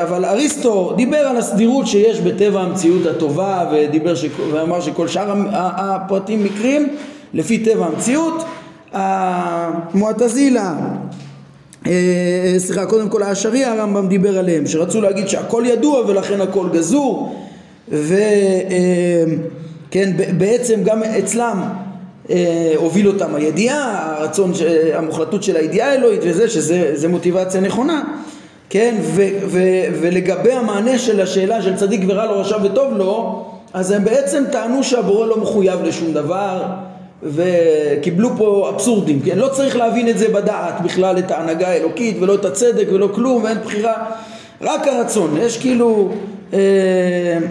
אבל 0.02 0.26
אריסטו 0.26 0.94
דיבר 0.98 1.18
על 1.18 1.38
הסדירות 1.38 1.88
שיש 1.88 2.20
בטבע 2.20 2.62
המציאות 2.62 3.06
הטובה 3.06 3.72
ודיבר 3.74 4.16
ש... 4.16 4.26
ואמר 4.52 4.82
שכל 4.82 5.08
שאר 5.08 5.34
הפרטים 5.54 6.44
מקרים 6.44 6.96
לפי 7.34 7.58
טבע 7.58 7.86
המציאות. 7.86 8.44
המועטזילה 8.94 10.76
אה, 11.88 12.56
סליחה, 12.58 12.86
קודם 12.86 13.10
כל 13.10 13.24
האשרי 13.24 13.64
הרמב"ם 13.64 14.08
דיבר 14.08 14.38
עליהם, 14.38 14.68
שרצו 14.68 15.02
להגיד 15.02 15.28
שהכל 15.28 15.64
ידוע 15.66 16.00
ולכן 16.08 16.42
הכל 16.42 16.68
גזור, 16.74 17.36
וכן, 17.88 18.16
אה, 19.94 20.34
בעצם 20.38 20.84
גם 20.84 21.04
אצלם 21.04 21.62
אה, 21.62 21.85
הוביל 22.76 23.08
אותם 23.08 23.36
הידיעה, 23.36 24.16
הרצון, 24.18 24.52
המוחלטות 24.94 25.44
של 25.44 25.56
הידיעה 25.56 25.92
האלוהית 25.92 26.22
וזה, 26.24 26.50
שזה 26.50 27.08
מוטיבציה 27.08 27.62
נכונה, 27.62 28.04
כן, 28.70 28.96
ו, 29.02 29.28
ו, 29.48 29.60
ולגבי 30.02 30.52
המענה 30.52 31.00
של 31.00 31.22
השאלה 31.22 31.62
של 31.62 31.76
צדיק 31.76 32.02
ורע 32.08 32.26
לו, 32.26 32.40
רשע 32.40 32.58
וטוב 32.64 32.94
לו, 32.98 33.46
אז 33.74 33.92
הם 33.92 34.04
בעצם 34.04 34.44
טענו 34.52 34.84
שהבורא 34.84 35.28
לא 35.28 35.38
מחויב 35.38 35.84
לשום 35.84 36.14
דבר, 36.14 36.64
וקיבלו 37.24 38.30
פה 38.38 38.70
אבסורדים, 38.74 39.20
כן? 39.26 39.38
לא 39.38 39.48
צריך 39.48 39.76
להבין 39.76 40.10
את 40.10 40.18
זה 40.18 40.28
בדעת 40.28 40.82
בכלל, 40.82 41.18
את 41.18 41.32
ההנהגה 41.32 41.68
האלוקית 41.68 42.18
ולא 42.20 42.36
את 42.36 42.46
הצדק 42.46 42.88
ולא 42.92 43.10
כלום 43.16 43.44
ואין 43.44 43.58
בחירה, 43.58 43.94
רק 44.62 44.88
הרצון, 44.88 45.38
יש 45.38 45.58
כאילו 45.58 46.10
אה, 46.54 46.60
אה, 46.60 46.64
אה, 47.34 47.48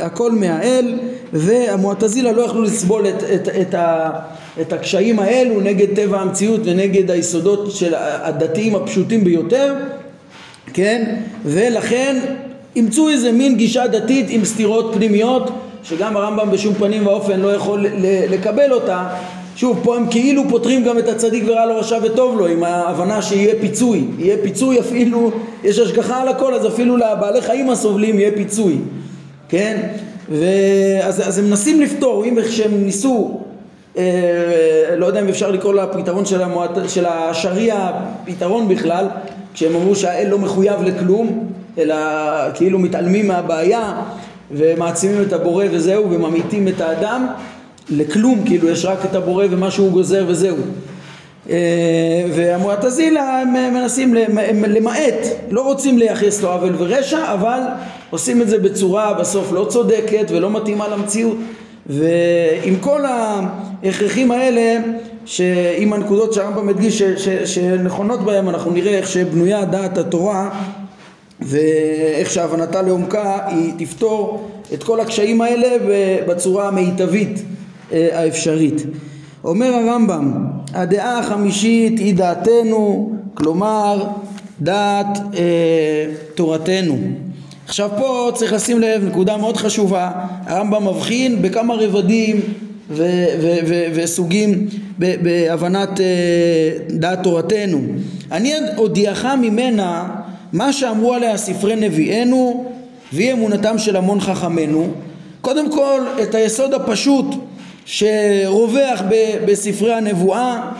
הכל 0.00 0.32
מהאל 0.32 0.98
והמועטזילה 1.32 2.32
לא 2.32 2.42
יכלו 2.42 2.62
לסבול 2.62 3.08
את, 3.08 3.22
את, 3.34 3.48
את, 3.48 3.74
ה, 3.74 4.10
את 4.60 4.72
הקשיים 4.72 5.18
האלו 5.18 5.60
נגד 5.60 5.96
טבע 5.96 6.20
המציאות 6.20 6.60
ונגד 6.64 7.10
היסודות 7.10 7.72
של 7.72 7.94
הדתיים 7.96 8.74
הפשוטים 8.76 9.24
ביותר, 9.24 9.74
כן? 10.72 11.16
ולכן 11.44 12.16
אימצו 12.76 13.08
איזה 13.08 13.32
מין 13.32 13.56
גישה 13.56 13.86
דתית 13.86 14.26
עם 14.28 14.44
סתירות 14.44 14.94
פנימיות 14.94 15.50
שגם 15.82 16.16
הרמב"ם 16.16 16.50
בשום 16.50 16.74
פנים 16.74 17.06
ואופן 17.06 17.40
לא 17.40 17.54
יכול 17.54 17.86
לקבל 18.28 18.72
אותה. 18.72 19.08
שוב, 19.56 19.80
פה 19.82 19.96
הם 19.96 20.06
כאילו 20.10 20.42
פותרים 20.48 20.84
גם 20.84 20.98
את 20.98 21.08
הצדיק 21.08 21.44
ורע 21.46 21.66
לו 21.66 21.76
רשע 21.78 21.98
וטוב 22.02 22.38
לו 22.38 22.46
עם 22.46 22.64
ההבנה 22.64 23.22
שיהיה 23.22 23.54
פיצוי. 23.60 24.04
יהיה 24.18 24.36
פיצוי 24.42 24.80
אפילו, 24.80 25.30
יש 25.64 25.78
השגחה 25.78 26.22
על 26.22 26.28
הכל 26.28 26.54
אז 26.54 26.66
אפילו 26.66 26.96
לבעלי 26.96 27.40
חיים 27.40 27.70
הסובלים 27.70 28.18
יהיה 28.18 28.30
פיצוי 28.32 28.76
כן? 29.50 29.80
ואז 30.28 31.28
אז 31.28 31.38
הם 31.38 31.44
מנסים 31.44 31.80
לפתור, 31.80 32.24
אם 32.24 32.38
איך 32.38 32.52
שהם 32.52 32.84
ניסו 32.84 33.40
אה, 33.96 34.94
לא 34.96 35.06
יודע 35.06 35.20
אם 35.20 35.28
אפשר 35.28 35.50
לקרוא 35.50 35.74
לפתרון 35.74 36.26
של, 36.26 36.42
המועט, 36.42 36.70
של 36.88 37.06
השריעה 37.06 37.92
פתרון 38.24 38.68
בכלל 38.68 39.06
כשהם 39.54 39.74
אמרו 39.74 39.96
שהאל 39.96 40.28
לא 40.28 40.38
מחויב 40.38 40.82
לכלום 40.82 41.48
אלא 41.78 41.96
כאילו 42.54 42.78
מתעלמים 42.78 43.28
מהבעיה 43.28 43.92
ומעצימים 44.50 45.22
את 45.22 45.32
הבורא 45.32 45.64
וזהו 45.70 46.10
וממעיטים 46.10 46.68
את 46.68 46.80
האדם 46.80 47.26
לכלום, 47.90 48.42
כאילו 48.46 48.68
יש 48.68 48.84
רק 48.84 49.04
את 49.04 49.14
הבורא 49.14 49.46
ומה 49.50 49.70
שהוא 49.70 49.92
גוזר 49.92 50.24
וזהו. 50.28 50.56
אה, 51.50 51.56
והמועטזילה 52.34 53.40
הם 53.40 53.52
מנסים 53.74 54.14
למעט, 54.66 55.26
לא 55.50 55.62
רוצים 55.62 55.98
לייחס 55.98 56.42
לו 56.42 56.48
עוול 56.48 56.74
ורשע, 56.78 57.32
אבל 57.32 57.60
עושים 58.10 58.42
את 58.42 58.48
זה 58.48 58.58
בצורה 58.58 59.14
בסוף 59.14 59.52
לא 59.52 59.66
צודקת 59.70 60.26
ולא 60.30 60.50
מתאימה 60.50 60.88
למציאות. 60.88 61.36
ועם 61.86 62.76
כל 62.80 63.04
ההכרחים 63.04 64.30
האלה, 64.30 64.82
שעם 65.24 65.92
הנקודות 65.92 66.32
שהרמב"ם 66.32 66.66
מדגיש 66.66 67.02
שנכונות 67.44 68.20
בהם, 68.20 68.48
אנחנו 68.48 68.70
נראה 68.70 68.98
איך 68.98 69.08
שבנויה 69.10 69.64
דעת 69.64 69.98
התורה 69.98 70.50
ואיך 71.40 72.30
שהבנתה 72.30 72.82
לעומקה 72.82 73.38
היא 73.46 73.72
תפתור 73.78 74.50
את 74.74 74.82
כל 74.82 75.00
הקשיים 75.00 75.40
האלה 75.40 75.68
בצורה 76.28 76.68
המיטבית 76.68 77.42
אה, 77.92 78.08
האפשרית. 78.12 78.82
אומר 79.44 79.74
הרמב"ם, 79.74 80.46
הדעה 80.74 81.18
החמישית 81.18 81.98
היא 81.98 82.14
דעתנו, 82.14 83.12
כלומר 83.34 84.06
דעת 84.60 85.18
אה, 85.34 86.06
תורתנו. 86.34 86.98
עכשיו 87.70 87.90
פה 87.98 88.30
צריך 88.34 88.52
לשים 88.52 88.80
לב 88.80 89.04
נקודה 89.04 89.36
מאוד 89.36 89.56
חשובה, 89.56 90.10
הרמב"ם 90.46 90.88
מבחין 90.88 91.42
בכמה 91.42 91.74
רבדים 91.74 92.40
ו- 92.90 93.24
ו- 93.42 93.58
ו- 93.66 93.86
וסוגים 93.94 94.68
בהבנת 94.98 96.00
אה, 96.00 96.04
דעת 96.88 97.22
תורתנו. 97.22 97.80
אני 98.32 98.54
אודיעך 98.76 99.24
ממנה 99.24 100.08
מה 100.52 100.72
שאמרו 100.72 101.14
עליה 101.14 101.36
ספרי 101.36 101.76
נביאנו 101.76 102.64
ואי 103.12 103.32
אמונתם 103.32 103.78
של 103.78 103.96
המון 103.96 104.20
חכמינו 104.20 104.88
קודם 105.40 105.72
כל 105.72 106.00
את 106.22 106.34
היסוד 106.34 106.74
הפשוט 106.74 107.26
שרווח 107.84 109.02
בספרי 109.46 109.94
הנבואה 109.94 110.70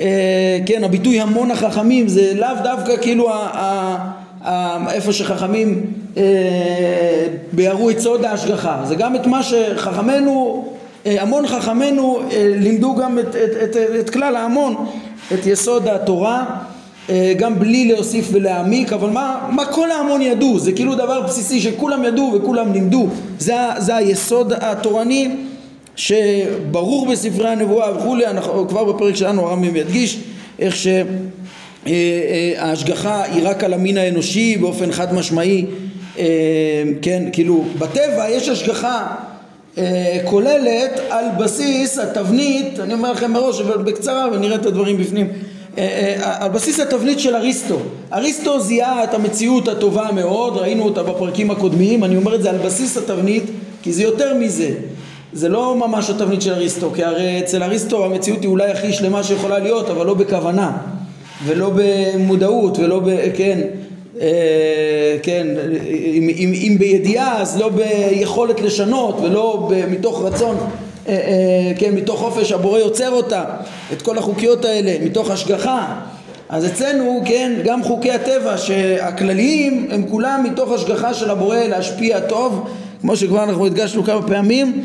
אה, 0.00 0.58
כן 0.66 0.84
הביטוי 0.84 1.20
המון 1.20 1.50
החכמים 1.50 2.08
זה 2.08 2.32
לאו 2.34 2.62
דווקא 2.62 2.96
כאילו 2.96 3.30
ה, 3.30 3.34
ה, 3.34 3.96
ה, 4.44 4.90
איפה 4.92 5.12
שחכמים 5.12 6.03
ביארו 7.52 7.90
את 7.90 7.98
סוד 7.98 8.24
ההשגחה 8.24 8.80
זה 8.84 8.94
גם 8.94 9.16
את 9.16 9.26
מה 9.26 9.42
שחכמינו 9.42 10.64
אה, 11.06 11.22
המון 11.22 11.46
חכמינו 11.46 12.20
אה, 12.32 12.52
לימדו 12.56 12.94
גם 12.94 13.18
את, 13.18 13.36
את, 13.36 13.36
את, 13.62 13.76
את, 14.00 14.10
כלל 14.10 14.36
ההמון 14.36 14.86
את 15.34 15.46
יסוד 15.46 15.88
התורה 15.88 16.44
אה, 17.10 17.32
גם 17.38 17.58
בלי 17.58 17.88
להוסיף 17.88 18.28
ולהעמיק, 18.32 18.92
אבל 18.92 19.10
מה, 19.10 19.48
מה 19.50 19.66
כל 19.66 19.90
ההמון 19.90 20.22
ידעו? 20.22 20.58
זה 20.58 20.72
כאילו 20.72 20.94
דבר 20.94 21.20
בסיסי 21.20 21.60
שכולם 21.60 22.04
ידעו 22.04 22.32
וכולם 22.34 22.72
לימדו. 22.72 23.08
זה, 23.38 23.54
זה 23.78 23.96
היסוד 23.96 24.52
התורני 24.52 25.30
שברור 25.96 27.06
בספרי 27.06 27.48
הנבואה 27.48 27.96
וכולי, 27.96 28.26
אנחנו 28.26 28.68
כבר 28.68 28.84
בפרק 28.84 29.16
שלנו 29.16 29.46
הרמב"ם 29.46 29.76
ידגיש 29.76 30.18
איך 30.58 30.76
שההשגחה 31.86 33.10
אה, 33.10 33.24
אה, 33.24 33.34
היא 33.34 33.48
רק 33.48 33.64
על 33.64 33.74
המין 33.74 33.98
האנושי 33.98 34.56
באופן 34.56 34.92
חד 34.92 35.14
משמעי, 35.14 35.64
כן, 37.02 37.22
כאילו 37.32 37.64
בטבע 37.78 38.28
יש 38.28 38.48
השגחה 38.48 39.14
כוללת 40.24 41.00
על 41.10 41.24
בסיס 41.38 41.98
התבנית, 41.98 42.80
אני 42.80 42.94
אומר 42.94 43.12
לכם 43.12 43.32
מראש 43.32 43.60
אבל 43.60 43.82
בקצרה 43.82 44.26
ונראה 44.32 44.56
את 44.56 44.66
הדברים 44.66 44.98
בפנים 44.98 45.28
אה, 45.78 45.82
אה, 45.82 46.44
על 46.44 46.50
בסיס 46.50 46.80
התבנית 46.80 47.20
של 47.20 47.36
אריסטו. 47.36 47.78
אריסטו 48.12 48.60
זיהה 48.60 49.04
את 49.04 49.14
המציאות 49.14 49.68
הטובה 49.68 50.08
מאוד, 50.14 50.56
ראינו 50.56 50.82
אותה 50.82 51.02
בפרקים 51.02 51.50
הקודמים, 51.50 52.04
אני 52.04 52.16
אומר 52.16 52.34
את 52.34 52.42
זה 52.42 52.50
על 52.50 52.58
בסיס 52.58 52.96
התבנית, 52.96 53.44
כי 53.82 53.92
זה 53.92 54.02
יותר 54.02 54.34
מזה. 54.34 54.70
זה 55.32 55.48
לא 55.48 55.76
ממש 55.76 56.10
התבנית 56.10 56.42
של 56.42 56.52
אריסטו, 56.52 56.90
כי 56.94 57.04
הרי 57.04 57.40
אצל 57.40 57.62
אריסטו 57.62 58.04
המציאות 58.04 58.42
היא 58.42 58.48
אולי 58.48 58.70
הכי 58.70 58.92
שלמה 58.92 59.22
שיכולה 59.22 59.58
להיות, 59.58 59.90
אבל 59.90 60.06
לא 60.06 60.14
בכוונה, 60.14 60.72
ולא 61.44 61.70
במודעות, 61.74 62.78
ולא 62.78 63.00
ב... 63.00 63.36
כן, 63.36 63.60
אה, 63.60 63.66
כן, 65.22 65.46
אם, 65.88 66.28
אם, 66.36 66.52
אם 66.54 66.76
בידיעה 66.78 67.40
אז 67.42 67.58
לא 67.58 67.68
ביכולת 67.68 68.60
לשנות 68.60 69.18
ולא 69.22 69.70
מתוך 69.90 70.22
רצון 70.22 70.56
אה, 71.08 71.14
אה, 71.14 71.72
כן, 71.78 71.94
מתוך 71.94 72.20
חופש 72.20 72.52
הבורא 72.52 72.78
יוצר 72.78 73.10
אותה, 73.10 73.44
את 73.92 74.02
כל 74.02 74.18
החוקיות 74.18 74.64
האלה, 74.64 74.96
מתוך 75.04 75.30
השגחה. 75.30 75.94
אז 76.48 76.66
אצלנו, 76.66 77.22
כן, 77.24 77.52
גם 77.64 77.82
חוקי 77.82 78.10
הטבע 78.10 78.58
שהכלליים 78.58 79.88
הם 79.90 80.08
כולם 80.10 80.44
מתוך 80.52 80.72
השגחה 80.72 81.14
של 81.14 81.30
הבורא 81.30 81.56
להשפיע 81.56 82.20
טוב, 82.20 82.68
כמו 83.00 83.16
שכבר 83.16 83.44
אנחנו 83.44 83.66
הדגשנו 83.66 84.04
כמה 84.04 84.22
פעמים, 84.22 84.84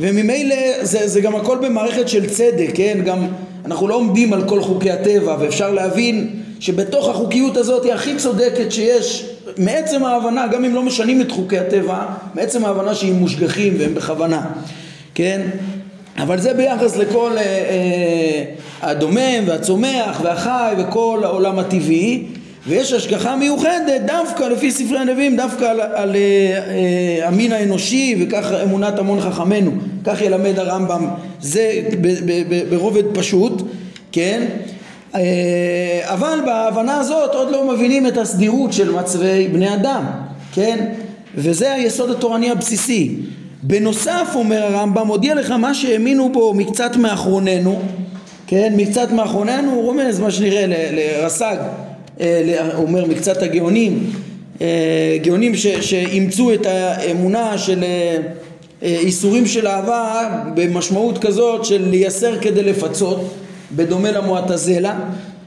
וממילא 0.00 0.56
זה, 0.82 1.08
זה 1.08 1.20
גם 1.20 1.36
הכל 1.36 1.58
במערכת 1.58 2.08
של 2.08 2.26
צדק, 2.26 2.70
כן, 2.74 2.98
גם 3.04 3.26
אנחנו 3.64 3.88
לא 3.88 3.94
עומדים 3.94 4.32
על 4.32 4.48
כל 4.48 4.62
חוקי 4.62 4.90
הטבע, 4.90 5.36
ואפשר 5.40 5.70
להבין 5.70 6.30
שבתוך 6.66 7.08
החוקיות 7.08 7.56
הזאת 7.56 7.84
היא 7.84 7.92
הכי 7.92 8.16
צודקת 8.16 8.72
שיש, 8.72 9.26
מעצם 9.58 10.04
ההבנה, 10.04 10.46
גם 10.46 10.64
אם 10.64 10.74
לא 10.74 10.82
משנים 10.82 11.20
את 11.20 11.30
חוקי 11.30 11.58
הטבע, 11.58 12.06
מעצם 12.34 12.64
ההבנה 12.64 12.94
שהם 12.94 13.12
מושגחים 13.12 13.74
והם 13.78 13.94
בכוונה. 13.94 14.46
כן? 15.14 15.40
אבל 16.18 16.40
זה 16.40 16.54
ביחס 16.54 16.96
לכל 16.96 17.32
אה, 17.36 17.42
אה, 17.42 18.44
הדומם 18.82 19.44
והצומח 19.46 20.20
והחי 20.22 20.74
וכל 20.78 21.20
העולם 21.24 21.58
הטבעי 21.58 22.24
ויש 22.66 22.92
השגחה 22.92 23.36
מיוחדת 23.36 24.00
דווקא 24.06 24.44
לפי 24.44 24.70
ספרי 24.70 24.98
הנביאים 24.98 25.36
דווקא 25.36 25.64
על, 25.64 25.80
על 25.80 26.16
אה, 26.16 26.20
אה, 26.20 27.28
המין 27.28 27.52
האנושי 27.52 28.16
וכך 28.20 28.52
אמונת 28.62 28.98
המון 28.98 29.20
חכמינו 29.20 29.72
כך 30.04 30.22
ילמד 30.22 30.58
הרמב"ם 30.58 31.06
זה 31.40 31.80
ב, 32.00 32.06
ב, 32.06 32.42
ב, 32.48 32.74
ברובד 32.74 33.04
פשוט 33.14 33.62
כן 34.12 34.46
אבל 36.02 36.38
בהבנה 36.46 36.96
הזאת 36.96 37.34
עוד 37.34 37.50
לא 37.50 37.74
מבינים 37.74 38.06
את 38.06 38.16
הסדירות 38.16 38.72
של 38.72 38.90
מצבי 38.90 39.48
בני 39.52 39.74
אדם 39.74 40.04
כן? 40.52 40.86
וזה 41.34 41.72
היסוד 41.72 42.10
התורני 42.10 42.50
הבסיסי. 42.50 43.16
בנוסף 43.62 44.28
אומר 44.34 44.62
הרמב"ם 44.62 45.06
מודיע 45.06 45.34
לך 45.34 45.50
מה 45.50 45.74
שהאמינו 45.74 46.32
בו 46.32 46.54
מקצת 46.54 46.96
מאחרוננו 46.96 47.82
כן? 48.46 48.72
מקצת 48.76 49.10
מאחרוננו 49.12 49.72
הוא 49.72 49.82
רומז 49.82 50.20
מה 50.20 50.30
שנראה 50.30 50.64
לרס"ג 50.68 51.56
אה, 52.20 52.68
אומר 52.74 53.04
מקצת 53.06 53.42
הגאונים, 53.42 54.10
אה, 54.60 55.16
גאונים 55.22 55.52
שאימצו 55.80 56.52
את 56.54 56.66
האמונה 56.66 57.58
של 57.58 57.84
אה, 57.84 58.18
איסורים 58.82 59.46
של 59.46 59.66
אהבה 59.66 60.30
במשמעות 60.54 61.18
כזאת 61.18 61.64
של 61.64 61.88
לייסר 61.90 62.40
כדי 62.40 62.62
לפצות, 62.62 63.34
בדומה 63.72 64.10
למועטזלה, 64.10 64.98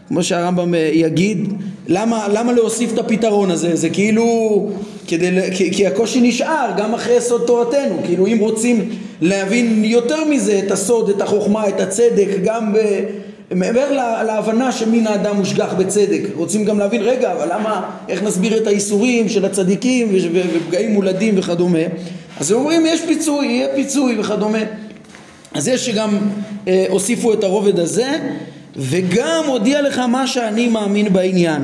כמו 0.07 0.23
שהרמב"ם 0.23 0.73
יגיד, 0.93 1.53
למה, 1.87 2.27
למה 2.33 2.53
להוסיף 2.53 2.93
את 2.93 2.97
הפתרון 2.97 3.51
הזה? 3.51 3.75
זה 3.75 3.89
כאילו, 3.89 4.69
כדי, 5.07 5.51
כי, 5.55 5.73
כי 5.73 5.87
הקושי 5.87 6.21
נשאר 6.21 6.69
גם 6.77 6.93
אחרי 6.93 7.15
יסוד 7.17 7.43
תורתנו, 7.47 7.99
כאילו 8.05 8.27
אם 8.27 8.37
רוצים 8.39 8.89
להבין 9.21 9.85
יותר 9.85 10.25
מזה 10.25 10.61
את 10.65 10.71
הסוד, 10.71 11.09
את 11.09 11.21
החוכמה, 11.21 11.67
את 11.67 11.79
הצדק, 11.79 12.27
גם 12.43 12.73
ב... 12.73 12.77
מעבר 13.55 13.91
להבנה 14.27 14.71
שמין 14.71 15.07
האדם 15.07 15.35
מושגח 15.35 15.73
בצדק, 15.77 16.21
רוצים 16.35 16.65
גם 16.65 16.79
להבין, 16.79 17.01
רגע, 17.01 17.33
אבל 17.33 17.53
למה, 17.53 17.89
איך 18.09 18.23
נסביר 18.23 18.57
את 18.57 18.67
האיסורים 18.67 19.29
של 19.29 19.45
הצדיקים 19.45 20.15
ופגעים 20.55 20.93
מולדים 20.93 21.35
וכדומה, 21.37 21.79
אז 22.39 22.51
הם 22.51 22.57
אומרים, 22.57 22.85
יש 22.85 23.01
פיצוי, 23.01 23.47
יהיה 23.47 23.67
פיצוי 23.75 24.19
וכדומה. 24.19 24.59
אז 25.53 25.67
יש 25.67 25.85
שגם 25.85 26.17
אה, 26.67 26.85
הוסיפו 26.89 27.33
את 27.33 27.43
הרובד 27.43 27.79
הזה, 27.79 28.17
וגם 28.75 29.43
הודיע 29.47 29.81
לך 29.81 29.97
מה 29.97 30.27
שאני 30.27 30.67
מאמין 30.67 31.13
בעניין. 31.13 31.61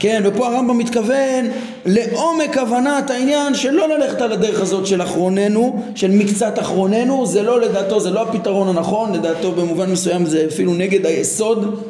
כן, 0.00 0.22
ופה 0.24 0.46
הרמב"ם 0.46 0.78
מתכוון 0.78 1.50
לעומק 1.86 2.58
הבנת 2.58 3.10
העניין 3.10 3.54
שלא 3.54 3.88
ללכת 3.88 4.20
על 4.20 4.32
הדרך 4.32 4.60
הזאת 4.60 4.86
של 4.86 5.02
אחרוננו, 5.02 5.82
של 5.94 6.10
מקצת 6.10 6.58
אחרוננו, 6.58 7.26
זה 7.26 7.42
לא 7.42 7.60
לדעתו, 7.60 8.00
זה 8.00 8.10
לא 8.10 8.22
הפתרון 8.22 8.68
הנכון, 8.68 9.12
לדעתו 9.12 9.52
במובן 9.52 9.90
מסוים 9.90 10.26
זה 10.26 10.46
אפילו 10.48 10.74
נגד 10.74 11.06
היסוד 11.06 11.84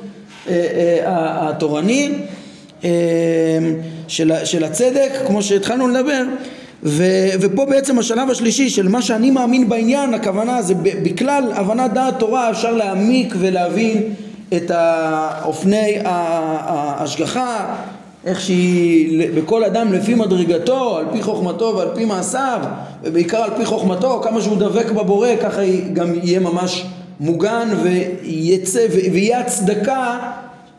אה, 0.49 0.53
אה, 0.53 1.49
התורני 1.49 2.13
אה, 2.85 2.91
של, 4.09 4.33
של 4.45 4.65
הצדק, 4.65 5.11
כמו 5.27 5.43
שהתחלנו 5.43 5.89
לדבר, 5.89 6.23
ו, 6.85 7.05
ופה 7.41 7.65
בעצם 7.65 7.99
השלב 7.99 8.31
השלישי 8.31 8.71
של 8.71 8.89
מה 8.89 9.03
שאני 9.03 9.31
מאמין 9.31 9.69
בעניין, 9.69 10.15
הכוונה 10.15 10.63
זה 10.63 10.75
בכלל 10.75 11.45
הבנת 11.55 11.93
דעת 11.93 12.19
תורה 12.19 12.51
אפשר 12.51 12.73
להעמיק 12.73 13.35
ולהבין 13.39 14.03
את 14.57 14.71
אופני 15.45 15.97
ההשגחה, 16.05 17.77
איך 18.25 18.41
שהיא 18.41 19.29
בכל 19.35 19.65
אדם 19.65 19.93
לפי 19.93 20.15
מדרגתו, 20.15 20.99
על 20.99 21.05
פי 21.13 21.23
חוכמתו 21.23 21.75
ועל 21.77 21.89
פי 21.95 22.05
מעשיו, 22.05 22.61
ובעיקר 23.03 23.43
על 23.43 23.51
פי 23.57 23.65
חוכמתו, 23.65 24.21
כמה 24.23 24.41
שהוא 24.41 24.57
דבק 24.57 24.91
בבורא, 24.91 25.29
ככה 25.43 25.63
גם 25.93 26.15
יהיה 26.23 26.41
ממש 26.41 26.87
מוגן 27.21 27.69
ויצא, 27.83 28.87
ויהיה 28.91 29.41
הצדקה 29.41 30.19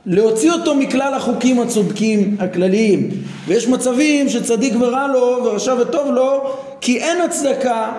להוציא 0.06 0.52
אותו 0.52 0.76
מכלל 0.76 1.14
החוקים 1.14 1.60
הצודקים 1.60 2.36
הכלליים. 2.40 3.10
ויש 3.48 3.68
מצבים 3.68 4.30
שצדיק 4.30 4.74
ורע 4.80 5.08
לו 5.08 5.38
ורשע 5.46 5.76
וטוב 5.82 6.12
לו, 6.12 6.44
כי 6.82 6.98
אין 6.98 7.22
הצדקה 7.22 7.92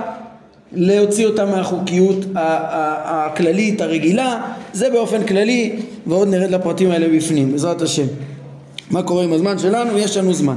להוציא 0.72 1.26
אותה 1.26 1.44
מהחוקיות 1.44 2.16
הכללית 2.34 3.80
הרגילה, 3.80 4.42
זה 4.72 4.90
באופן 4.90 5.24
כללי, 5.26 5.76
ועוד 6.06 6.28
נרד 6.28 6.50
לפרטים 6.50 6.90
האלה 6.90 7.08
בפנים, 7.16 7.52
בעזרת 7.52 7.82
השם. 7.82 8.06
מה 8.90 9.02
קורה 9.02 9.24
עם 9.24 9.32
הזמן 9.32 9.58
שלנו? 9.58 9.98
יש 9.98 10.16
לנו 10.16 10.34
זמן. 10.34 10.56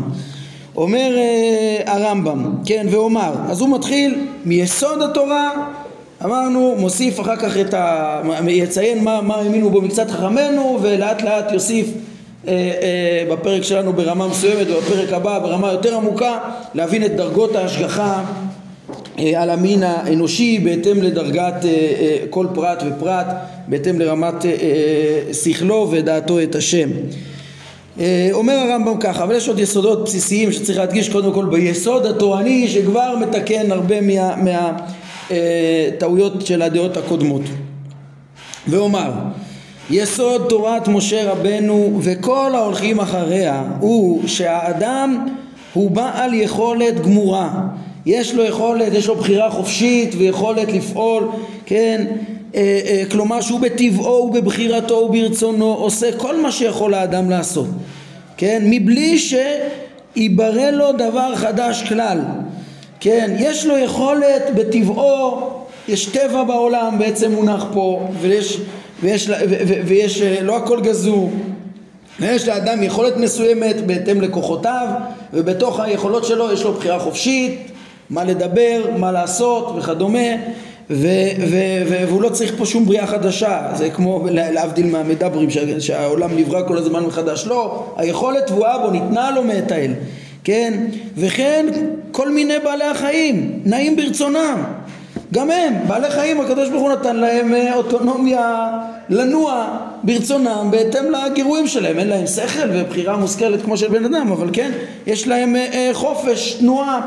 אומר 0.75 1.11
uh, 1.15 1.89
הרמב"ם, 1.89 2.55
כן, 2.65 2.87
ואומר, 2.89 3.33
אז 3.49 3.61
הוא 3.61 3.69
מתחיל 3.69 4.25
מיסוד 4.45 5.01
התורה, 5.01 5.68
אמרנו, 6.25 6.75
מוסיף 6.77 7.19
אחר 7.19 7.35
כך 7.35 7.57
את 7.57 7.73
ה... 7.73 8.21
יציין 8.47 9.03
מה, 9.03 9.21
מה 9.21 9.35
האמינו 9.35 9.69
בו 9.69 9.81
מקצת 9.81 10.11
חכמינו, 10.11 10.79
ולאט 10.81 11.21
לאט 11.21 11.51
יוסיף 11.51 11.87
uh, 11.87 12.47
uh, 12.47 12.51
בפרק 13.31 13.63
שלנו 13.63 13.93
ברמה 13.93 14.27
מסוימת, 14.27 14.67
ובפרק 14.69 15.13
הבא 15.13 15.39
ברמה 15.39 15.71
יותר 15.71 15.95
עמוקה, 15.95 16.39
להבין 16.73 17.05
את 17.05 17.15
דרגות 17.15 17.55
ההשגחה 17.55 18.23
אה, 19.19 19.41
על 19.41 19.49
המין 19.49 19.83
האנושי 19.83 20.59
בהתאם 20.59 21.01
לדרגת 21.01 21.65
אה, 21.65 21.69
אה, 21.69 22.17
כל 22.29 22.47
פרט 22.53 22.83
ופרט, 22.87 23.27
בהתאם 23.67 23.99
לרמת 23.99 24.45
שכלו 25.43 25.87
ודעתו 25.91 26.41
את 26.41 26.55
השם. 26.55 26.89
אומר 28.31 28.53
הרמב"ם 28.53 28.99
ככה, 28.99 29.23
אבל 29.23 29.35
יש 29.35 29.47
עוד 29.47 29.59
יסודות 29.59 30.03
בסיסיים 30.05 30.51
שצריך 30.51 30.77
להדגיש 30.77 31.09
קודם 31.09 31.33
כל 31.33 31.45
ביסוד 31.45 32.05
התורני 32.05 32.67
שכבר 32.67 33.15
מתקן 33.21 33.71
הרבה 33.71 34.01
מהטעויות 34.01 34.43
מה, 34.43 34.77
של 36.39 36.61
הדעות 36.61 36.97
הקודמות. 36.97 37.41
ואומר, 38.67 39.11
יסוד 39.89 40.45
תורת 40.49 40.87
משה 40.87 41.31
רבנו 41.31 41.99
וכל 42.01 42.51
ההולכים 42.55 42.99
אחריה 42.99 43.63
הוא 43.79 44.27
שהאדם 44.27 45.27
הוא 45.73 45.91
בעל 45.91 46.33
יכולת 46.33 47.01
גמורה. 47.01 47.49
יש 48.05 48.33
לו 48.33 48.43
יכולת, 48.43 48.93
יש 48.93 49.07
לו 49.07 49.15
בחירה 49.15 49.51
חופשית 49.51 50.15
ויכולת 50.17 50.71
לפעול, 50.71 51.29
כן, 51.65 52.05
אה, 52.55 52.79
אה, 52.85 53.03
כלומר 53.11 53.41
שהוא 53.41 53.59
בטבעו 53.59 54.31
ובבחירתו 54.33 54.95
וברצונו 54.95 55.73
עושה 55.73 56.17
כל 56.17 56.41
מה 56.41 56.51
שיכול 56.51 56.93
האדם 56.93 57.29
לעשות, 57.29 57.67
כן, 58.37 58.61
מבלי 58.65 59.17
שיברא 59.19 60.69
לו 60.71 60.91
דבר 60.91 61.35
חדש 61.35 61.83
כלל, 61.89 62.19
כן, 62.99 63.35
יש 63.39 63.65
לו 63.65 63.77
יכולת 63.77 64.43
בטבעו, 64.55 65.49
יש 65.87 66.05
טבע 66.05 66.43
בעולם 66.43 66.99
בעצם 66.99 67.31
מונח 67.31 67.65
פה 67.73 68.07
ויש, 68.21 68.61
ויש, 69.01 69.29
ויש, 69.85 70.21
אה, 70.21 70.41
לא 70.41 70.57
הכל 70.57 70.81
גזור. 70.81 71.31
ויש 72.19 72.47
לאדם 72.47 72.83
יכולת 72.83 73.17
מסוימת 73.17 73.85
בהתאם 73.85 74.21
לכוחותיו 74.21 74.87
ובתוך 75.33 75.79
היכולות 75.79 76.25
שלו 76.25 76.51
יש 76.51 76.63
לו 76.63 76.73
בחירה 76.73 76.99
חופשית 76.99 77.71
מה 78.09 78.23
לדבר, 78.23 78.81
מה 78.97 79.11
לעשות 79.11 79.73
וכדומה 79.77 80.29
ו- 80.89 81.29
ו- 81.39 81.83
ו- 81.89 82.07
והוא 82.07 82.21
לא 82.21 82.29
צריך 82.29 82.53
פה 82.57 82.65
שום 82.65 82.85
בריאה 82.85 83.07
חדשה, 83.07 83.71
זה 83.75 83.89
כמו 83.89 84.27
להבדיל 84.31 84.85
מהמדברים 84.85 85.49
שהעולם 85.79 86.37
נברא 86.37 86.67
כל 86.67 86.77
הזמן 86.77 87.03
מחדש, 87.03 87.47
לא, 87.47 87.85
היכולת 87.97 88.47
תבואה 88.47 88.77
בו 88.77 88.91
ניתנה 88.91 89.31
לו 89.31 89.43
מאת 89.43 89.71
האל, 89.71 89.93
כן, 90.49 90.73
וכן 91.17 91.65
כל 92.11 92.29
מיני 92.31 92.53
בעלי 92.63 92.83
החיים 92.83 93.59
נעים 93.65 93.95
ברצונם, 93.95 94.63
גם 95.33 95.51
הם, 95.51 95.73
בעלי 95.87 96.09
חיים 96.09 96.41
הקדוש 96.41 96.69
ברוך 96.69 96.81
הוא 96.81 96.91
נתן 96.91 97.15
להם 97.15 97.53
אה, 97.53 97.75
אוטונומיה 97.75 98.69
לנוע 99.09 99.77
ברצונם 100.03 100.67
בהתאם 100.71 101.03
לגירויים 101.11 101.67
שלהם, 101.67 101.99
אין 101.99 102.07
להם 102.07 102.27
שכל 102.27 102.69
ובחירה 102.73 103.17
מושכלת 103.17 103.61
כמו 103.61 103.77
של 103.77 103.87
בן 103.87 104.05
אדם, 104.05 104.31
אבל 104.31 104.49
כן, 104.53 104.71
יש 105.07 105.27
להם 105.27 105.55
אה, 105.55 105.67
אה, 105.73 105.89
חופש 105.93 106.53
תנועה 106.53 107.01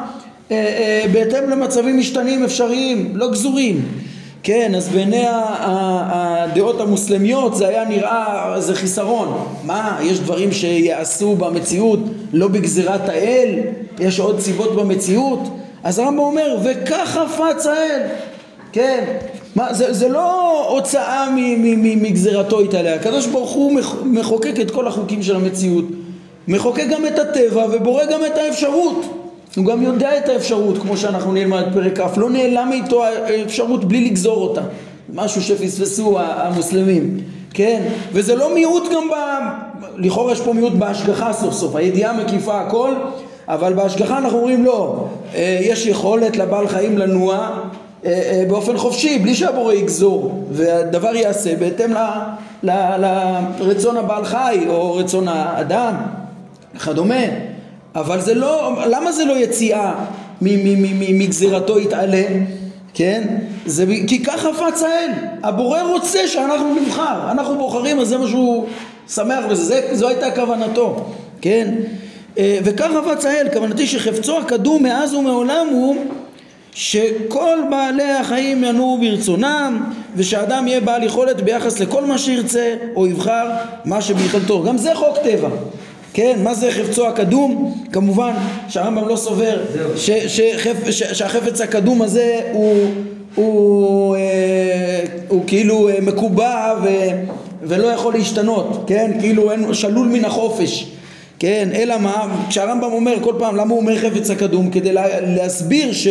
אה, 0.51 0.57
אה, 0.57 1.05
בהתאם 1.13 1.51
למצבים 1.51 1.99
משתנים 1.99 2.45
אפשריים, 2.45 3.13
לא 3.15 3.31
גזורים. 3.31 3.83
כן, 4.43 4.75
אז 4.75 4.89
בעיני 4.89 5.25
הדעות 5.29 6.81
המוסלמיות 6.81 7.57
זה 7.57 7.69
היה 7.69 7.85
נראה, 7.85 8.55
זה 8.59 8.75
חיסרון. 8.75 9.47
מה, 9.65 9.99
יש 10.03 10.21
דברים 10.21 10.53
שיעשו 10.53 11.37
במציאות 11.37 11.99
לא 12.33 12.49
בגזירת 12.49 13.09
האל? 13.09 13.59
יש 14.01 14.21
עוד 14.21 14.41
סיבות 14.41 14.77
במציאות? 14.77 15.41
אז 15.85 15.99
הרמב"ם 15.99 16.19
אומר, 16.19 16.57
וכך 16.65 17.19
חפץ 17.29 17.67
האל. 17.67 18.01
כן, 18.73 19.05
מה, 19.57 19.75
זה, 19.75 19.93
זה 19.93 20.09
לא 20.09 20.69
הוצאה 20.69 21.29
מגזירתו 21.77 22.61
התעלה, 22.61 22.95
הקדוש 22.95 23.27
ברוך 23.27 23.51
הוא 23.51 23.81
מחוקק 24.05 24.61
את 24.61 24.71
כל 24.71 24.87
החוקים 24.87 25.23
של 25.23 25.37
המציאות, 25.37 25.85
מחוקק 26.49 26.87
גם 26.91 27.07
את 27.07 27.19
הטבע 27.19 27.67
ובורא 27.73 28.05
גם 28.05 28.21
את 28.27 28.39
האפשרות. 28.39 29.22
הוא 29.57 29.65
גם 29.65 29.83
יודע 29.83 30.19
את 30.19 30.29
האפשרות, 30.29 30.79
כמו 30.79 30.97
שאנחנו 30.97 31.33
נלמד 31.33 31.65
פרק 31.75 32.01
כ', 32.01 32.19
לא 32.19 32.31
נעלם 32.31 32.71
איתו 32.73 33.05
האפשרות 33.05 33.85
בלי 33.85 34.05
לגזור 34.05 34.43
אותה. 34.43 34.61
משהו 35.15 35.43
שפספסו 35.43 36.19
המוסלמים, 36.21 37.19
כן? 37.55 37.83
וזה 38.13 38.35
לא 38.35 38.55
מיעוט 38.55 38.93
גם 38.93 39.09
ב... 39.09 39.15
לכאורה 39.97 40.33
יש 40.33 40.41
פה 40.41 40.53
מיעוט 40.53 40.73
בהשגחה 40.73 41.33
סוף 41.33 41.55
סוף, 41.55 41.77
הידיעה 41.77 42.13
מקיפה 42.13 42.61
הכל, 42.61 42.95
אבל 43.49 43.73
בהשגחה 43.73 44.19
אנחנו 44.19 44.39
אומרים 44.39 44.65
לא, 44.65 45.07
אה, 45.35 45.59
יש 45.61 45.87
יכולת 45.87 46.37
לבעל 46.37 46.69
חיים 46.69 46.99
לנוע 46.99 47.35
אה, 48.05 48.11
אה, 48.11 48.45
באופן 48.49 48.77
חופשי, 48.77 49.19
בלי 49.19 49.35
שהבורא 49.35 49.73
יגזור, 49.73 50.45
והדבר 50.51 51.17
ייעשה 51.17 51.57
בהתאם 51.57 51.93
ל, 51.93 51.99
ל, 52.63 52.71
לרצון 53.61 53.97
הבעל 53.97 54.25
חי 54.25 54.65
או 54.69 54.95
רצון 54.95 55.29
האדם 55.29 55.95
וכדומה. 56.75 57.52
אבל 57.95 58.21
זה 58.21 58.35
לא, 58.35 58.77
למה 58.87 59.13
זה 59.13 59.25
לא 59.25 59.39
יציאה 59.39 59.95
מגזירתו 60.41 61.79
יתעלה? 61.79 62.25
כן? 62.95 63.25
זה 63.67 63.85
כי 64.07 64.25
כך 64.25 64.41
חפץ 64.41 64.83
האל. 64.83 65.11
הבורא 65.43 65.83
רוצה 65.83 66.29
שאנחנו 66.29 66.75
נבחר. 66.75 67.31
אנחנו 67.31 67.59
בוחרים, 67.59 68.01
אז 68.01 68.09
זה 68.09 68.19
מה 68.19 68.29
שהוא 68.29 68.67
שמח 69.09 69.45
בזה. 69.51 69.89
זו 69.93 70.09
הייתה 70.09 70.31
כוונתו. 70.31 71.05
כן? 71.41 71.75
אה, 72.39 72.59
וכך 72.65 72.89
חפץ 72.97 73.25
האל, 73.25 73.47
כוונתי 73.53 73.87
שחפצו 73.87 74.39
הקדום 74.39 74.83
מאז 74.83 75.15
ומעולם 75.15 75.67
הוא 75.73 75.97
שכל 76.75 77.59
בעלי 77.71 78.13
החיים 78.13 78.65
ינועו 78.65 78.99
ברצונם 79.01 79.85
ושאדם 80.17 80.69
יהיה 80.69 80.81
בעל 80.81 81.03
יכולת 81.03 81.41
ביחס 81.41 81.81
לכל 81.81 82.05
מה 82.05 82.19
שירצה 82.19 82.75
או 82.97 83.07
יבחר 83.07 83.51
מה 83.85 84.03
שביכולתו. 84.03 84.63
גם 84.63 84.79
זה 84.79 84.95
חוק 84.95 85.19
טבע. 85.25 85.49
כן, 86.15 86.39
מה 86.43 86.55
זה 86.55 86.71
חפצו 86.71 87.09
הקדום? 87.09 87.75
כמובן 87.93 88.33
שהרמב"ם 88.69 89.09
לא 89.09 89.17
סובר 89.17 89.61
ש, 89.97 90.11
שחפ, 90.11 90.91
ש, 90.91 91.03
שהחפץ 91.03 91.61
הקדום 91.61 92.03
הזה 92.03 92.41
הוא, 92.53 92.91
הוא, 93.35 94.17
אה, 94.17 95.05
הוא 95.29 95.43
כאילו 95.47 95.89
אה, 95.89 95.99
מקובע 96.01 96.75
ו, 96.83 96.89
ולא 97.63 97.87
יכול 97.87 98.15
להשתנות, 98.15 98.85
כן? 98.87 99.11
כאילו 99.21 99.51
אין, 99.51 99.75
שלול 99.75 100.09
מן 100.09 100.25
החופש 100.25 100.87
כן, 101.39 101.69
אלא 101.75 101.99
מה, 101.99 102.27
כשהרמב"ם 102.49 102.93
אומר 102.93 103.15
כל 103.21 103.35
פעם 103.39 103.57
למה 103.57 103.71
הוא 103.71 103.81
אומר 103.81 103.99
חפץ 103.99 104.31
הקדום 104.31 104.71
כדי 104.71 104.93
לה, 104.93 105.21
להסביר 105.21 105.93
ש, 105.93 106.09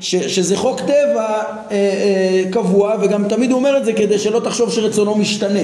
ש, 0.00 0.14
שזה 0.16 0.56
חוק 0.56 0.80
טבע 0.80 1.26
אה, 1.26 1.42
אה, 1.70 2.42
קבוע 2.50 2.94
וגם 3.00 3.28
תמיד 3.28 3.50
הוא 3.50 3.58
אומר 3.58 3.76
את 3.76 3.84
זה 3.84 3.92
כדי 3.92 4.18
שלא 4.18 4.40
תחשוב 4.40 4.72
שרצונו 4.72 5.14
משתנה. 5.14 5.60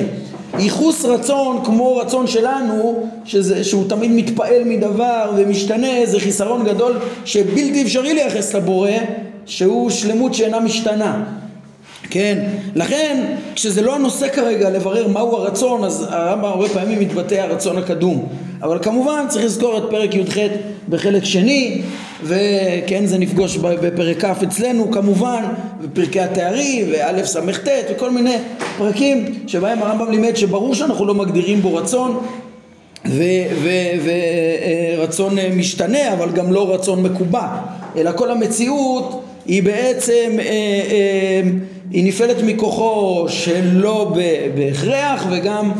ייחוס 0.59 1.05
רצון 1.05 1.65
כמו 1.65 1.97
רצון 1.97 2.27
שלנו 2.27 3.09
שזה, 3.25 3.65
שהוא 3.65 3.89
תמיד 3.89 4.11
מתפעל 4.11 4.65
מדבר 4.65 5.33
ומשתנה 5.37 5.89
זה 6.05 6.21
חיסרון 6.21 6.65
גדול 6.65 6.99
שבלתי 7.25 7.83
אפשרי 7.83 8.15
לייחס 8.15 8.55
לבורא 8.55 8.91
שהוא 9.47 9.91
שלמות 9.91 10.35
שאינה 10.35 10.61
משתנה. 10.61 11.25
כן, 12.11 12.49
לכן 12.75 13.25
כשזה 13.55 13.83
לא 13.83 13.95
הנושא 13.95 14.29
כרגע 14.29 14.71
לברר 14.71 15.09
מהו 15.09 15.37
הרצון 15.37 15.85
אז 15.85 16.07
הרמב"ם 16.11 16.45
הרבה 16.45 16.69
פעמים 16.69 17.01
מתבטא 17.01 17.35
הרצון 17.35 17.79
הקדום 17.79 18.29
אבל 18.65 18.79
כמובן 18.83 19.25
צריך 19.29 19.45
לזכור 19.45 19.79
את 19.79 19.83
פרק 19.91 20.15
י"ח 20.15 20.37
בחלק 20.89 21.25
שני 21.25 21.83
וכן 22.23 23.07
זה 23.07 23.19
נפגוש 23.19 23.57
בפרק 23.57 24.25
כ' 24.25 24.43
אצלנו 24.43 24.91
כמובן 24.91 25.45
ופרקי 25.83 26.21
התארי 26.21 26.93
וא' 26.93 27.25
ס"ט 27.25 27.69
וכל 27.91 28.11
מיני 28.11 28.37
פרקים 28.79 29.35
שבהם 29.47 29.83
הרמב"ם 29.83 30.11
לימד 30.11 30.37
שברור 30.37 30.75
שאנחנו 30.75 31.07
לא 31.07 31.15
מגדירים 31.15 31.61
בו 31.61 31.75
רצון 31.75 32.21
ורצון 34.99 35.39
אה, 35.39 35.51
משתנה 35.57 36.13
אבל 36.13 36.31
גם 36.31 36.53
לא 36.53 36.75
רצון 36.75 37.03
מקובע 37.03 37.49
אלא 37.97 38.11
כל 38.17 38.31
המציאות 38.31 39.23
היא 39.47 39.63
בעצם 39.63 40.37
אה, 40.39 40.45
אה, 40.45 41.43
היא 41.91 42.05
נפעלת 42.05 42.37
מכוחו 42.43 43.27
שלא 43.29 44.17
בהכרח 44.55 45.27
וגם 45.31 45.73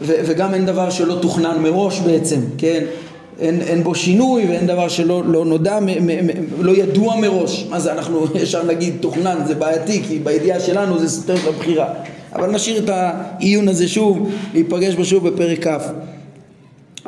וגם 0.00 0.54
אין 0.54 0.66
דבר 0.66 0.90
שלא 0.90 1.18
תוכנן 1.22 1.58
מראש 1.62 2.00
בעצם, 2.00 2.40
כן? 2.58 2.84
אין, 3.40 3.60
אין 3.60 3.82
בו 3.82 3.94
שינוי 3.94 4.46
ואין 4.48 4.66
דבר 4.66 4.88
שלא 4.88 5.22
לא 5.26 5.44
נודע, 5.44 5.80
מ, 5.80 5.86
מ, 5.86 6.26
מ, 6.26 6.30
לא 6.58 6.72
ידוע 6.72 7.16
מראש. 7.16 7.66
מה 7.70 7.80
זה, 7.80 7.92
אנחנו 7.92 8.26
ישר 8.42 8.64
נגיד 8.64 8.94
תוכנן, 9.00 9.36
זה 9.46 9.54
בעייתי, 9.54 10.02
כי 10.08 10.18
בידיעה 10.18 10.60
שלנו 10.60 10.98
זה 10.98 11.08
סותר 11.08 11.34
את 11.34 11.46
הבחירה. 11.48 11.88
אבל 12.34 12.50
נשאיר 12.50 12.78
את 12.78 12.90
העיון 12.92 13.68
הזה 13.68 13.88
שוב, 13.88 14.30
להיפגש 14.54 14.94
בו 14.94 15.04
שוב 15.04 15.28
בפרק 15.28 15.66
כ'. 15.66 15.90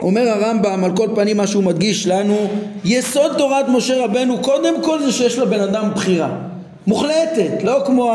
אומר 0.02 0.28
הרמב"ם 0.28 0.84
על 0.84 0.96
כל 0.96 1.08
פנים 1.14 1.36
מה 1.36 1.46
שהוא 1.46 1.64
מדגיש 1.64 2.06
לנו 2.06 2.36
יסוד 2.84 3.32
תורת 3.38 3.68
משה 3.68 4.04
רבנו 4.04 4.38
קודם 4.38 4.82
כל 4.82 5.02
זה 5.02 5.12
שיש 5.12 5.38
לבן 5.38 5.60
אדם 5.60 5.90
בחירה 5.94 6.28
מוחלטת 6.86 7.64
לא 7.64 7.82
כמו 7.86 8.12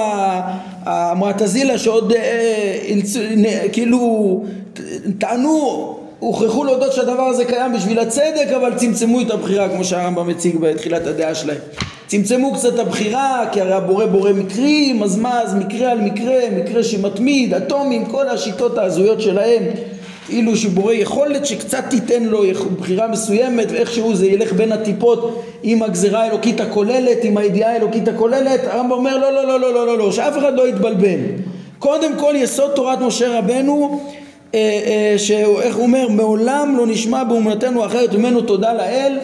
המועטזילה 0.86 1.78
שעוד 1.78 2.14
אה, 2.14 3.66
כאילו 3.72 4.44
טענו, 5.20 5.98
הוכרחו 6.20 6.64
להודות 6.64 6.94
שהדבר 6.94 7.24
הזה 7.24 7.46
קיים 7.46 7.74
בשביל 7.74 8.00
הצדק, 8.00 8.48
אבל 8.56 8.74
צמצמו 8.76 9.22
את 9.22 9.32
הבחירה, 9.32 9.70
כמו 9.70 9.84
שהרמב"ם 9.84 10.28
מציג 10.28 10.58
בתחילת 10.58 11.08
הדעה 11.08 11.36
שלהם. 11.36 11.58
צמצמו 12.08 12.54
קצת 12.54 12.74
את 12.74 12.80
הבחירה, 12.80 13.46
כי 13.52 13.62
הרי 13.62 13.74
הבורא 13.74 14.06
בורא 14.06 14.32
מקרים, 14.32 15.04
אז 15.04 15.18
מה, 15.18 15.42
אז 15.42 15.56
מקרה 15.56 15.92
על 15.92 16.02
מקרה, 16.02 16.40
מקרה 16.58 16.84
שמתמיד, 16.84 17.54
אטומים, 17.54 18.06
כל 18.06 18.30
השיטות 18.30 18.78
ההזויות 18.78 19.22
שלהם, 19.22 19.64
כאילו 20.26 20.58
שבורא 20.58 20.94
יכולת 20.94 21.46
שקצת 21.46 21.84
תיתן 21.90 22.24
לו 22.24 22.44
בחירה 22.80 23.08
מסוימת, 23.08 23.68
ואיכשהו 23.72 24.16
זה 24.16 24.28
ילך 24.28 24.54
בין 24.54 24.72
הטיפות 24.72 25.44
עם 25.64 25.84
הגזרה 25.84 26.24
האלוקית 26.24 26.62
הכוללת, 26.62 27.18
עם 27.24 27.38
הידיעה 27.38 27.72
האלוקית 27.72 28.08
הכוללת, 28.08 28.62
הרמב"ם 28.64 28.92
אומר 28.92 29.18
לא, 29.18 29.34
לא, 29.34 29.48
לא, 29.48 29.60
לא, 29.60 29.74
לא, 29.74 29.86
לא, 29.86 29.98
לא, 29.98 30.12
שאף 30.12 30.38
אחד 30.38 30.54
לא 30.56 30.68
יתבלבל. 30.68 31.20
קודם 31.80 32.12
כל 32.20 32.34
יסוד 32.38 32.72
תורת 32.76 33.00
משה 33.00 33.40
רבנו 33.40 34.02
שאיך 35.18 35.76
הוא 35.76 35.84
אומר 35.84 36.08
מעולם 36.08 36.76
לא 36.78 36.88
נשמע 36.88 37.24
באומנתנו 37.24 37.86
אחרת 37.86 38.14
ממנו 38.14 38.42
תודה 38.42 38.74
לאל. 38.74 39.18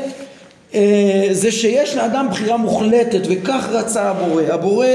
אה, 0.74 1.28
זה 1.32 1.52
שיש 1.52 1.96
לאדם 1.96 2.28
בחירה 2.32 2.58
מוחלטת 2.58 3.22
וכך 3.30 3.68
רצה 3.72 4.02
הבורא. 4.02 4.44
הבורא 4.50 4.88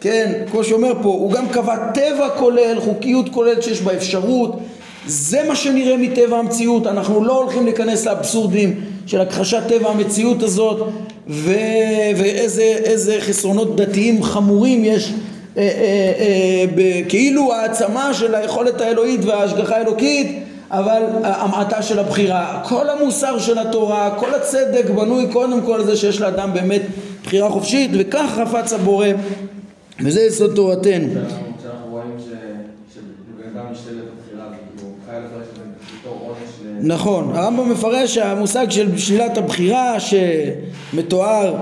כן 0.00 0.32
כמו 0.50 0.64
שאומר 0.64 0.92
פה 1.02 1.08
הוא 1.08 1.32
גם 1.32 1.48
קבע 1.48 1.76
טבע 1.94 2.28
כולל 2.28 2.80
חוקיות 2.80 3.28
כוללת 3.28 3.62
שיש 3.62 3.80
בה 3.80 3.94
אפשרות. 3.94 4.58
זה 5.06 5.42
מה 5.48 5.56
שנראה 5.56 5.96
מטבע 5.96 6.38
המציאות. 6.38 6.86
אנחנו 6.86 7.24
לא 7.24 7.42
הולכים 7.42 7.64
להיכנס 7.64 8.06
לאבסורדים 8.06 8.80
של 9.06 9.20
הכחשת 9.20 9.62
טבע 9.68 9.90
המציאות 9.90 10.42
הזאת 10.42 10.88
ו... 11.28 11.54
ואיזה 12.16 13.16
חסרונות 13.20 13.76
דתיים 13.76 14.22
חמורים 14.22 14.84
יש 14.84 15.12
אה, 15.56 15.62
אה, 15.62 16.64
אה, 16.78 17.00
כאילו 17.08 17.54
העצמה 17.54 18.14
של 18.14 18.34
היכולת 18.34 18.80
האלוהית 18.80 19.24
וההשגחה 19.24 19.76
האלוקית 19.76 20.42
אבל 20.70 21.02
המעטה 21.22 21.82
של 21.82 21.98
הבחירה. 21.98 22.62
כל 22.68 22.90
המוסר 22.90 23.38
של 23.38 23.58
התורה 23.58 24.16
כל 24.18 24.34
הצדק 24.34 24.90
בנוי 24.90 25.26
קודם 25.32 25.60
כל 25.60 25.74
על 25.74 25.84
זה 25.84 25.96
שיש 25.96 26.20
לאדם 26.20 26.54
באמת 26.54 26.82
בחירה 27.24 27.50
חופשית 27.50 27.90
וכך 27.94 28.24
חפץ 28.36 28.72
הבורא 28.72 29.06
וזה 30.00 30.20
יסוד 30.20 30.54
תורתנו. 30.54 31.08
נכון, 36.80 37.36
הרמב"ם 37.36 37.70
מפרש 37.70 38.14
שהמושג 38.14 38.70
של 38.70 38.98
שלילת 38.98 39.38
הבחירה 39.38 39.96
שמתואר 40.00 41.54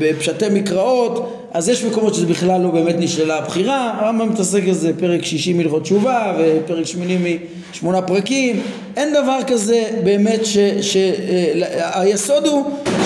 בפשטי 0.00 0.44
מקראות 0.50 1.35
אז 1.56 1.68
יש 1.68 1.84
מקומות 1.84 2.14
שזה 2.14 2.26
בכלל 2.26 2.60
לא 2.60 2.70
באמת 2.70 2.94
נשללה 2.98 3.38
הבחירה, 3.38 3.94
הרמב"ם 3.98 4.28
מתעסק 4.28 4.62
בזה 4.62 4.92
פרק 4.98 5.24
שישי 5.24 5.52
מלכות 5.52 5.82
תשובה 5.82 6.36
ופרק 6.38 6.86
שמיני 6.86 7.38
משמונה 7.72 8.02
פרקים, 8.02 8.60
אין 8.96 9.14
דבר 9.14 9.38
כזה 9.46 9.84
באמת 10.04 10.40
שהיסוד 10.80 12.46
הוא 12.46 12.64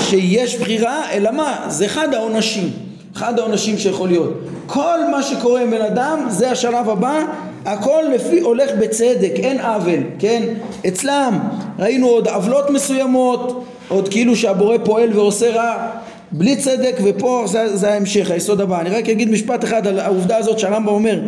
שיש 0.09 0.57
בחירה, 0.57 1.11
אלא 1.13 1.31
מה? 1.31 1.67
זה 1.69 1.87
אחד 1.87 2.15
העונשים, 2.15 2.71
אחד 3.17 3.39
העונשים 3.39 3.79
שיכול 3.79 4.09
להיות. 4.09 4.41
כל 4.67 4.99
מה 5.11 5.23
שקורה 5.23 5.63
עם 5.63 5.71
בן 5.71 5.83
אדם 5.83 6.27
זה 6.29 6.51
השלב 6.51 6.91
הבא, 6.91 7.25
הכל 7.65 8.03
לפי 8.15 8.41
הולך 8.41 8.71
בצדק, 8.81 9.33
אין 9.35 9.61
עוול, 9.61 10.01
כן? 10.19 10.43
אצלם 10.89 11.39
ראינו 11.79 12.07
עוד 12.07 12.29
עוולות 12.29 12.71
מסוימות, 12.71 13.65
עוד 13.89 14.09
כאילו 14.09 14.37
שהבורא 14.37 14.77
פועל 14.85 15.19
ועושה 15.19 15.51
רע 15.55 15.91
בלי 16.33 16.57
צדק 16.57 16.97
ופה 17.05 17.45
זה, 17.47 17.77
זה 17.77 17.93
ההמשך, 17.93 18.31
היסוד 18.31 18.61
הבא. 18.61 18.81
אני 18.81 18.91
רק 18.91 19.09
אגיד 19.09 19.31
משפט 19.31 19.65
אחד 19.65 19.87
על 19.87 19.99
העובדה 19.99 20.37
הזאת 20.37 20.59
שהרמב"ם 20.59 20.89
אומר 20.89 21.21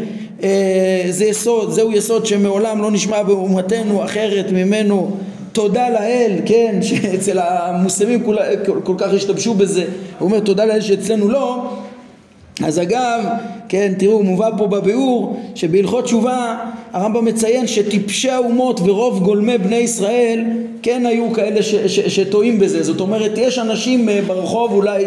אה, 0.43 1.07
זה 1.11 1.25
יסוד, 1.25 1.71
זהו 1.71 1.93
יסוד 1.93 2.27
שמעולם 2.27 2.83
לא 2.83 2.91
נשמע 2.91 3.23
באומתנו 3.23 4.05
אחרת 4.05 4.53
ממנו. 4.53 5.17
תודה 5.53 5.91
לאל, 5.91 6.33
כן, 6.47 6.79
שאצל 6.83 7.39
המוסלמים 7.39 8.23
כל, 8.23 8.37
כל, 8.67 8.81
כל 8.85 8.95
כך 8.99 9.13
השתמשו 9.15 9.55
בזה, 9.55 9.85
הוא 10.19 10.27
אומר 10.27 10.41
תודה 10.41 10.65
לאל 10.65 10.81
שאצלנו 10.81 11.29
לא 11.29 11.73
אז 12.65 12.79
אגב, 12.79 13.25
כן, 13.69 13.93
תראו, 13.99 14.23
מובא 14.23 14.51
פה 14.59 14.67
בביאור 14.67 15.37
שבהלכות 15.55 16.05
תשובה 16.05 16.57
הרמב"ם 16.93 17.25
מציין 17.25 17.67
שטיפשי 17.67 18.31
האומות 18.31 18.81
ורוב 18.85 19.25
גולמי 19.25 19.59
בני 19.59 19.77
ישראל 19.77 20.45
כן 20.83 21.07
היו 21.07 21.33
כאלה 21.33 21.63
ש, 21.63 21.75
ש, 21.75 22.01
שטועים 22.01 22.59
בזה. 22.59 22.83
זאת 22.83 23.01
אומרת, 23.01 23.33
יש 23.37 23.59
אנשים 23.59 24.09
אה, 24.09 24.21
ברחוב 24.27 24.73
אולי 24.73 25.05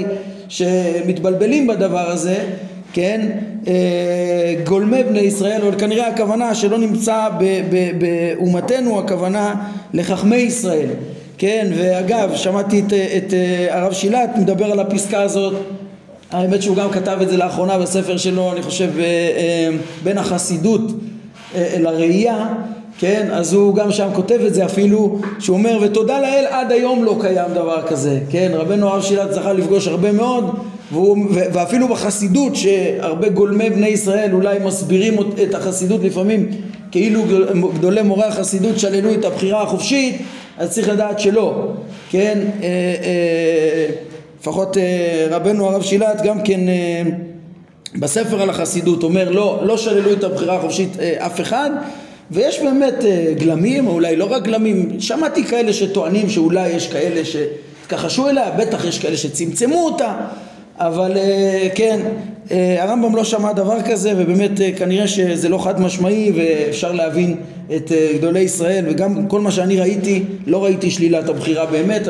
שמתבלבלים 0.50 1.68
בדבר 1.68 2.12
הזה, 2.12 2.36
כן, 2.94 3.30
אה, 3.68 3.74
גולמי 4.63 5.04
בני 5.04 5.20
ישראל, 5.20 5.62
אבל 5.62 5.80
כנראה 5.80 6.08
הכוונה 6.08 6.56
שלא 6.56 6.78
נמצא 6.78 7.28
באומתנו, 8.00 9.00
הכוונה 9.00 9.56
לחכמי 9.94 10.38
ישראל. 10.38 10.88
כן, 11.38 11.68
ואגב, 11.76 12.36
שמעתי 12.36 12.80
את, 12.80 12.94
את 12.94 13.34
אה, 13.34 13.68
הרב 13.70 13.94
שילת 13.94 14.30
מדבר 14.38 14.72
על 14.72 14.80
הפסקה 14.80 15.22
הזאת 15.22 15.54
האמת 16.36 16.62
שהוא 16.62 16.76
גם 16.76 16.91
כתב 16.91 17.17
את 17.21 17.30
זה 17.30 17.38
לאחרונה 17.38 17.78
בספר 17.78 18.17
שלו, 18.17 18.52
אני 18.52 18.62
חושב, 18.62 18.89
אה, 19.00 19.04
אה, 19.04 19.69
בין 20.04 20.17
החסידות 20.17 20.82
אה, 21.56 21.76
לראייה, 21.80 22.48
כן? 23.00 23.28
אז 23.32 23.54
הוא 23.54 23.76
גם 23.76 23.91
שם 23.91 24.10
כותב 24.13 24.39
את 24.48 24.54
זה 24.54 24.65
אפילו, 24.65 25.19
שהוא 25.39 25.58
אומר, 25.58 25.80
ותודה 25.82 26.19
לאל 26.21 26.45
עד 26.50 26.71
היום 26.71 27.04
לא 27.04 27.17
קיים 27.21 27.54
דבר 27.54 27.82
כזה, 27.88 28.19
כן? 28.30 28.52
רבנו 28.54 28.89
הרב 28.89 29.02
שילת 29.02 29.34
זכה 29.34 29.54
לפגוש 29.54 29.88
הרבה 29.88 30.12
מאוד, 30.12 30.56
והוא, 30.91 31.17
ואפילו 31.32 31.88
בחסידות, 31.88 32.56
שהרבה 32.56 33.30
גולמי 33.30 33.69
בני 33.69 33.88
ישראל 33.88 34.34
אולי 34.34 34.60
מסבירים 34.65 35.17
את 35.43 35.56
החסידות 35.56 36.04
לפעמים 36.04 36.50
כאילו 36.91 37.24
גדולי 37.74 38.02
מורי 38.02 38.26
החסידות 38.26 38.80
שללו 38.80 39.13
את 39.13 39.26
הבחירה 39.26 39.62
החופשית, 39.62 40.21
אז 40.58 40.71
צריך 40.71 40.89
לדעת 40.89 41.19
שלא, 41.19 41.67
כן? 42.10 42.39
לפחות 44.46 44.78
אה, 44.78 45.28
רבנו 45.30 45.70
הרב 45.70 45.84
שילת 45.84 46.22
גם 46.22 46.42
כן 46.42 46.70
אה, 46.70 47.02
בספר 47.96 48.42
על 48.42 48.50
החסידות 48.50 49.04
אומר 49.04 49.32
לא, 49.32 49.60
לא 49.64 49.78
שללו 49.78 50.14
את 50.14 50.24
הבחירה 50.24 50.56
החופשית 50.56 51.00
אה, 51.00 51.26
אף 51.26 51.42
אחד. 51.42 51.70
ויש 52.32 52.60
באמת 52.60 52.96
גלמים, 53.38 53.88
או 53.88 53.92
אולי 53.92 54.16
לא 54.16 54.26
רק 54.32 54.44
גלמים, 54.44 55.00
שמעתי 55.00 55.44
כאלה 55.44 55.74
שטוענים 55.74 56.30
שאולי 56.30 56.70
יש 56.70 56.88
כאלה 56.88 57.22
שהתכחשו 57.26 58.30
אליה, 58.30 58.52
בטח 58.52 58.86
יש 58.86 59.00
כאלה 59.00 59.18
שצמצמו 59.18 59.86
אותה, 59.86 60.16
אבל 60.80 61.18
אה, 61.18 61.68
כן, 61.76 62.00
אה, 62.52 62.84
הרמב"ם 62.84 63.16
לא 63.16 63.24
שמע 63.24 63.54
דבר 63.54 63.82
כזה 63.82 64.14
ובאמת 64.18 64.62
אה, 64.62 64.72
כנראה 64.78 65.08
שזה 65.08 65.50
לא 65.50 65.58
חד 65.58 65.82
משמעי 65.82 66.32
ואפשר 66.36 66.92
להבין 66.92 67.36
את 67.76 67.92
גדולי 68.16 68.40
ישראל 68.40 68.86
וגם 68.90 69.28
כל 69.28 69.42
מה 69.42 69.52
שאני 69.52 69.80
ראיתי 69.80 70.24
לא 70.48 70.64
ראיתי 70.64 70.92
שלילת 70.92 71.30
הבחירה 71.30 71.66
באמת 71.66 72.02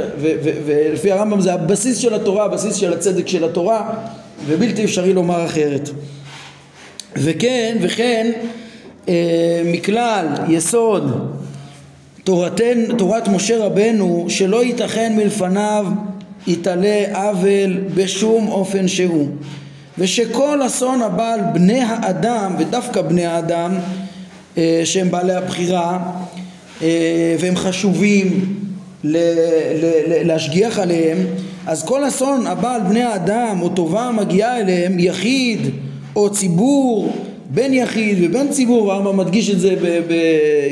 ולפי 0.65 1.11
הרמב"ם 1.11 1.41
זה 1.41 1.53
הבסיס 1.53 1.97
של 1.97 2.13
התורה, 2.13 2.45
הבסיס 2.45 2.75
של 2.75 2.93
הצדק 2.93 3.27
של 3.27 3.43
התורה 3.43 3.93
ובלתי 4.47 4.83
אפשרי 4.83 5.13
לומר 5.13 5.45
אחרת. 5.45 5.89
וכן, 7.17 7.77
וכן 7.81 8.31
מכלל 9.65 10.27
יסוד 10.49 11.31
תורתן, 12.23 12.97
תורת 12.97 13.27
משה 13.27 13.65
רבנו 13.65 14.25
שלא 14.29 14.63
ייתכן 14.63 15.13
מלפניו 15.15 15.85
יתעלה 16.47 17.05
עוול 17.13 17.77
בשום 17.95 18.47
אופן 18.47 18.87
שהוא. 18.87 19.27
ושכל 19.97 20.65
אסון 20.65 21.01
הבא 21.01 21.33
על 21.33 21.39
בני 21.53 21.79
האדם 21.79 22.55
ודווקא 22.59 23.01
בני 23.01 23.25
האדם 23.25 23.71
אה, 24.57 24.81
שהם 24.83 25.11
בעלי 25.11 25.33
הבחירה 25.33 25.99
אה, 26.81 27.35
והם 27.39 27.55
חשובים 27.55 28.55
להשגיח 30.23 30.79
עליהם 30.79 31.17
אז 31.67 31.85
כל 31.85 32.07
אסון 32.07 32.47
הבא 32.47 32.75
על 32.75 32.81
בני 32.81 33.03
האדם 33.03 33.59
או 33.61 33.69
טובה 33.69 34.11
מגיעה 34.11 34.59
אליהם 34.59 34.99
יחיד 34.99 35.59
או 36.15 36.29
ציבור 36.29 37.13
בן 37.49 37.73
יחיד 37.73 38.17
ובן 38.21 38.47
ציבור, 38.47 38.91
הרמב"ם 38.91 39.17
מדגיש 39.17 39.49
את 39.49 39.59
זה 39.59 39.75
ב, 39.81 39.99
ב, 40.07 40.13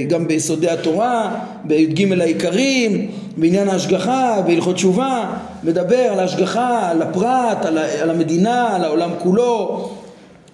גם 0.08 0.28
ביסודי 0.28 0.70
התורה, 0.70 1.36
בי"ג 1.64 2.22
העיקרים, 2.22 3.08
בעניין 3.38 3.70
ההשגחה, 3.70 4.42
בהלכות 4.46 4.76
תשובה, 4.76 5.34
מדבר 5.64 5.98
על 6.12 6.20
ההשגחה, 6.20 6.90
על 6.90 7.02
הפרט, 7.02 7.66
על, 7.66 7.78
על 7.78 8.10
המדינה, 8.10 8.76
על 8.76 8.84
העולם 8.84 9.10
כולו, 9.20 9.90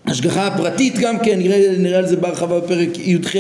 השגחה 0.06 0.48
הפרטית 0.48 1.00
גם 1.00 1.20
כן, 1.20 1.40
נראה, 1.40 1.72
נראה 1.78 1.98
על 1.98 2.06
זה 2.06 2.18
בהרחבה 2.18 2.60
בפרק 2.60 3.00
י"ח, 3.00 3.36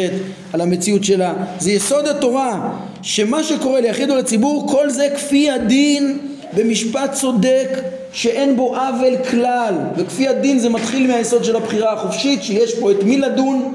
על 0.53 0.61
המציאות 0.61 1.03
שלה. 1.03 1.33
זה 1.59 1.71
יסוד 1.71 2.07
התורה, 2.07 2.71
שמה 3.01 3.43
שקורה 3.43 3.81
ליחיד 3.81 4.09
או 4.09 4.15
לציבור, 4.15 4.67
כל 4.69 4.89
זה 4.89 5.07
כפי 5.15 5.51
הדין 5.51 6.17
במשפט 6.53 7.11
צודק 7.13 7.69
שאין 8.13 8.55
בו 8.55 8.75
עוול 8.75 9.15
כלל 9.29 9.73
וכפי 9.97 10.27
הדין 10.27 10.59
זה 10.59 10.69
מתחיל 10.69 11.07
מהיסוד 11.07 11.43
של 11.43 11.55
הבחירה 11.55 11.93
החופשית 11.93 12.43
שיש 12.43 12.79
פה 12.79 12.91
את 12.91 13.03
מי 13.03 13.17
לדון 13.17 13.73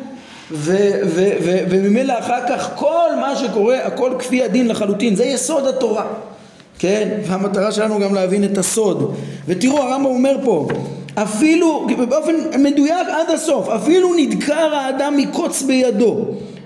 וממילא 1.68 2.18
אחר 2.18 2.48
כך 2.48 2.70
כל 2.74 3.08
מה 3.20 3.36
שקורה 3.36 3.78
הכל 3.84 4.12
כפי 4.18 4.42
הדין 4.42 4.68
לחלוטין. 4.68 5.16
זה 5.16 5.24
יסוד 5.24 5.66
התורה 5.66 6.04
כן? 6.78 7.08
והמטרה 7.24 7.72
שלנו 7.72 8.00
גם 8.00 8.14
להבין 8.14 8.44
את 8.44 8.58
הסוד. 8.58 9.14
ותראו 9.46 9.78
הרמב"ם 9.78 10.04
אומר 10.04 10.36
פה 10.44 10.68
אפילו 11.14 11.86
באופן 12.08 12.34
מדויק 12.58 13.08
עד 13.08 13.30
הסוף 13.34 13.68
אפילו 13.68 14.14
נדקר 14.16 14.74
האדם 14.74 15.16
מקוץ 15.16 15.62
בידו 15.62 16.16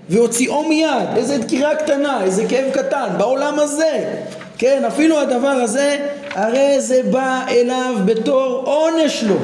והוציאו 0.09 0.69
מיד. 0.69 1.09
איזה 1.17 1.39
דקירה 1.39 1.75
קטנה 1.75 2.25
איזה 2.25 2.45
כאב 2.49 2.71
קטן 2.73 3.07
בעולם 3.19 3.59
הזה. 3.59 4.15
כן, 4.59 4.83
אפילו 4.87 5.21
הדבר 5.21 5.49
הזה, 5.49 5.97
הרי 6.35 6.81
זה 6.81 7.01
בא 7.11 7.43
אליו 7.49 7.95
בתור 8.05 8.63
עונש 8.65 9.25
לו. 9.25 9.37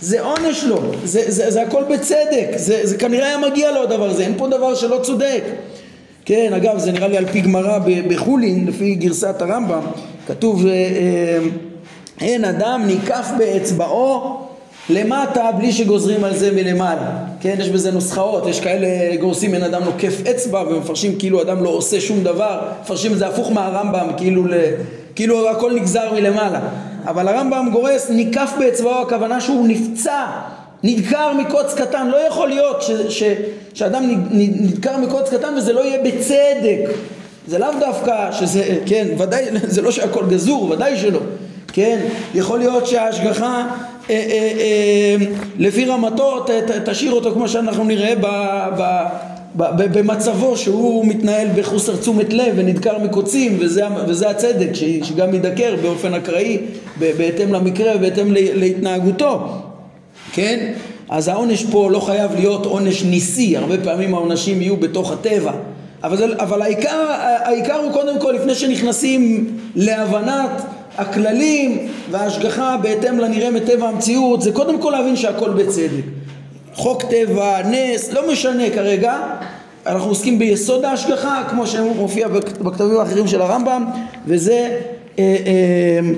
זה 0.00 0.20
עונש 0.20 0.64
לו, 0.64 0.80
זה, 1.04 1.22
זה, 1.26 1.50
זה 1.50 1.62
הכל 1.62 1.82
בצדק, 1.90 2.48
זה, 2.56 2.86
זה 2.86 2.96
כנראה 2.96 3.26
היה 3.26 3.38
מגיע 3.38 3.72
לו 3.72 3.82
הדבר 3.82 4.10
הזה, 4.10 4.22
אין 4.22 4.34
פה 4.36 4.48
דבר 4.48 4.74
שלא 4.74 5.00
צודק. 5.02 5.42
כן, 6.24 6.52
אגב, 6.52 6.78
זה 6.78 6.92
נראה 6.92 7.08
לי 7.08 7.16
על 7.16 7.26
פי 7.26 7.40
גמרא 7.40 7.78
בחולין, 8.08 8.66
לפי 8.66 8.94
גרסת 8.94 9.42
הרמב"ם, 9.42 9.82
כתוב 10.26 10.66
אה, 10.66 10.72
אה, 10.72 11.38
אין 12.20 12.44
אדם 12.44 12.82
ניקף 12.86 13.26
באצבעו 13.38 14.40
למטה 14.90 15.52
בלי 15.52 15.72
שגוזרים 15.72 16.24
על 16.24 16.36
זה 16.36 16.52
מלמעלה, 16.52 17.10
כן? 17.40 17.56
יש 17.58 17.68
בזה 17.68 17.90
נוסחאות, 17.90 18.46
יש 18.46 18.60
כאלה 18.60 19.16
גורסים 19.20 19.54
אין 19.54 19.62
אדם 19.62 19.84
נוקף 19.84 20.26
אצבע 20.30 20.62
ומפרשים 20.70 21.18
כאילו 21.18 21.42
אדם 21.42 21.64
לא 21.64 21.68
עושה 21.68 22.00
שום 22.00 22.24
דבר, 22.24 22.60
מפרשים 22.82 23.12
את 23.12 23.18
זה 23.18 23.26
הפוך 23.26 23.52
מהרמב"ם, 23.52 24.08
כאילו, 24.16 24.46
ל... 24.46 24.54
כאילו 25.14 25.50
הכל 25.50 25.72
נגזר 25.74 26.12
מלמעלה, 26.12 26.60
אבל 27.06 27.28
הרמב"ם 27.28 27.68
גורס 27.72 28.10
ניקף 28.10 28.52
באצבעו, 28.58 29.02
הכוונה 29.02 29.40
שהוא 29.40 29.68
נפצע, 29.68 30.24
נדקר 30.82 31.32
מקוץ 31.32 31.74
קטן, 31.74 32.06
לא 32.06 32.16
יכול 32.16 32.48
להיות 32.48 32.82
ש... 32.82 32.90
ש... 32.90 33.22
שאדם 33.74 34.04
נדקר 34.30 34.96
מקוץ 34.96 35.30
קטן 35.30 35.54
וזה 35.56 35.72
לא 35.72 35.84
יהיה 35.84 36.02
בצדק, 36.02 36.90
זה 37.46 37.58
לאו 37.58 37.68
דווקא 37.80 38.32
שזה, 38.32 38.78
כן, 38.86 39.06
ודאי, 39.18 39.44
זה 39.74 39.82
לא 39.82 39.90
שהכל 39.90 40.24
גזור, 40.28 40.70
ודאי 40.70 40.96
שלא, 40.96 41.20
כן, 41.72 41.98
יכול 42.34 42.58
להיות 42.58 42.86
שההשגחה 42.86 43.66
אה, 44.10 44.14
אה, 44.14 44.52
אה, 44.58 45.26
לפי 45.58 45.84
רמתו 45.84 46.44
תשאיר 46.84 47.12
אותו 47.12 47.32
כמו 47.32 47.48
שאנחנו 47.48 47.84
נראה 47.84 48.14
במצבו 49.92 50.56
שהוא 50.56 51.06
מתנהל 51.06 51.48
בחוסר 51.56 51.96
תשומת 51.96 52.32
לב 52.32 52.54
ונדקר 52.56 52.98
מקוצים 52.98 53.56
וזה, 53.60 53.82
וזה 54.06 54.30
הצדק 54.30 54.70
שגם 55.02 55.34
יידקר 55.34 55.76
באופן 55.82 56.14
אקראי 56.14 56.58
בהתאם 56.98 57.52
למקרה 57.52 57.92
ובהתאם 57.96 58.32
להתנהגותו 58.32 59.48
כן? 60.32 60.72
אז 61.08 61.28
העונש 61.28 61.64
פה 61.64 61.90
לא 61.90 62.00
חייב 62.00 62.34
להיות 62.34 62.66
עונש 62.66 63.02
ניסי, 63.02 63.56
הרבה 63.56 63.78
פעמים 63.84 64.14
העונשים 64.14 64.62
יהיו 64.62 64.76
בתוך 64.76 65.12
הטבע 65.12 65.52
אבל, 66.02 66.34
אבל 66.38 66.62
העיקר, 66.62 67.06
העיקר 67.44 67.76
הוא 67.76 67.92
קודם 67.92 68.20
כל 68.20 68.32
לפני 68.32 68.54
שנכנסים 68.54 69.46
להבנת 69.74 70.50
הכללים 70.98 71.88
וההשגחה 72.10 72.76
בהתאם 72.82 73.18
לנראה 73.18 73.50
מטבע 73.50 73.88
המציאות 73.88 74.42
זה 74.42 74.52
קודם 74.52 74.82
כל 74.82 74.90
להבין 74.90 75.16
שהכל 75.16 75.50
בצדק. 75.50 76.04
חוק 76.74 77.02
טבע, 77.02 77.62
נס, 77.70 78.12
לא 78.12 78.32
משנה 78.32 78.70
כרגע, 78.70 79.18
אנחנו 79.86 80.08
עוסקים 80.08 80.38
ביסוד 80.38 80.84
ההשגחה 80.84 81.42
כמו 81.50 81.66
שמופיע 81.66 82.28
בכתבים 82.28 82.96
האחרים 83.00 83.28
של 83.28 83.42
הרמב"ם 83.42 83.84
וזה 84.26 84.78
אה, 85.18 85.36
אה, 85.46 86.10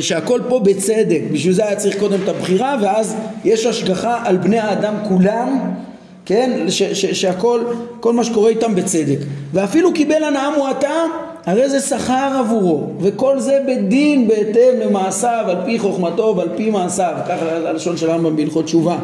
שהכל 0.00 0.40
פה 0.48 0.58
בצדק, 0.58 1.20
בשביל 1.32 1.52
זה 1.52 1.66
היה 1.66 1.76
צריך 1.76 1.98
קודם 1.98 2.18
את 2.24 2.28
הבחירה 2.28 2.76
ואז 2.82 3.16
יש 3.44 3.66
השגחה 3.66 4.22
על 4.24 4.36
בני 4.36 4.58
האדם 4.58 4.94
כולם 5.08 5.72
כן? 6.26 6.66
ש, 6.68 6.82
ש, 6.82 7.06
שהכל, 7.06 7.60
כל 8.00 8.12
מה 8.12 8.24
שקורה 8.24 8.50
איתם 8.50 8.74
בצדק. 8.74 9.18
ואפילו 9.52 9.92
קיבל 9.92 10.24
הנאה 10.24 10.56
מועטה, 10.58 11.04
הרי 11.46 11.68
זה 11.68 11.80
שכר 11.80 12.36
עבורו, 12.38 12.86
וכל 13.00 13.40
זה 13.40 13.60
בדין 13.68 14.28
בהתאם 14.28 14.80
למעשיו, 14.80 15.44
על 15.48 15.56
פי 15.64 15.78
חוכמתו 15.78 16.34
ועל 16.36 16.48
פי 16.56 16.70
מעשיו, 16.70 17.14
ככה 17.28 17.52
הלשון 17.52 17.96
של 17.96 18.10
הרמב"ם 18.10 18.36
בהלכות 18.36 18.64
תשובה, 18.64 18.98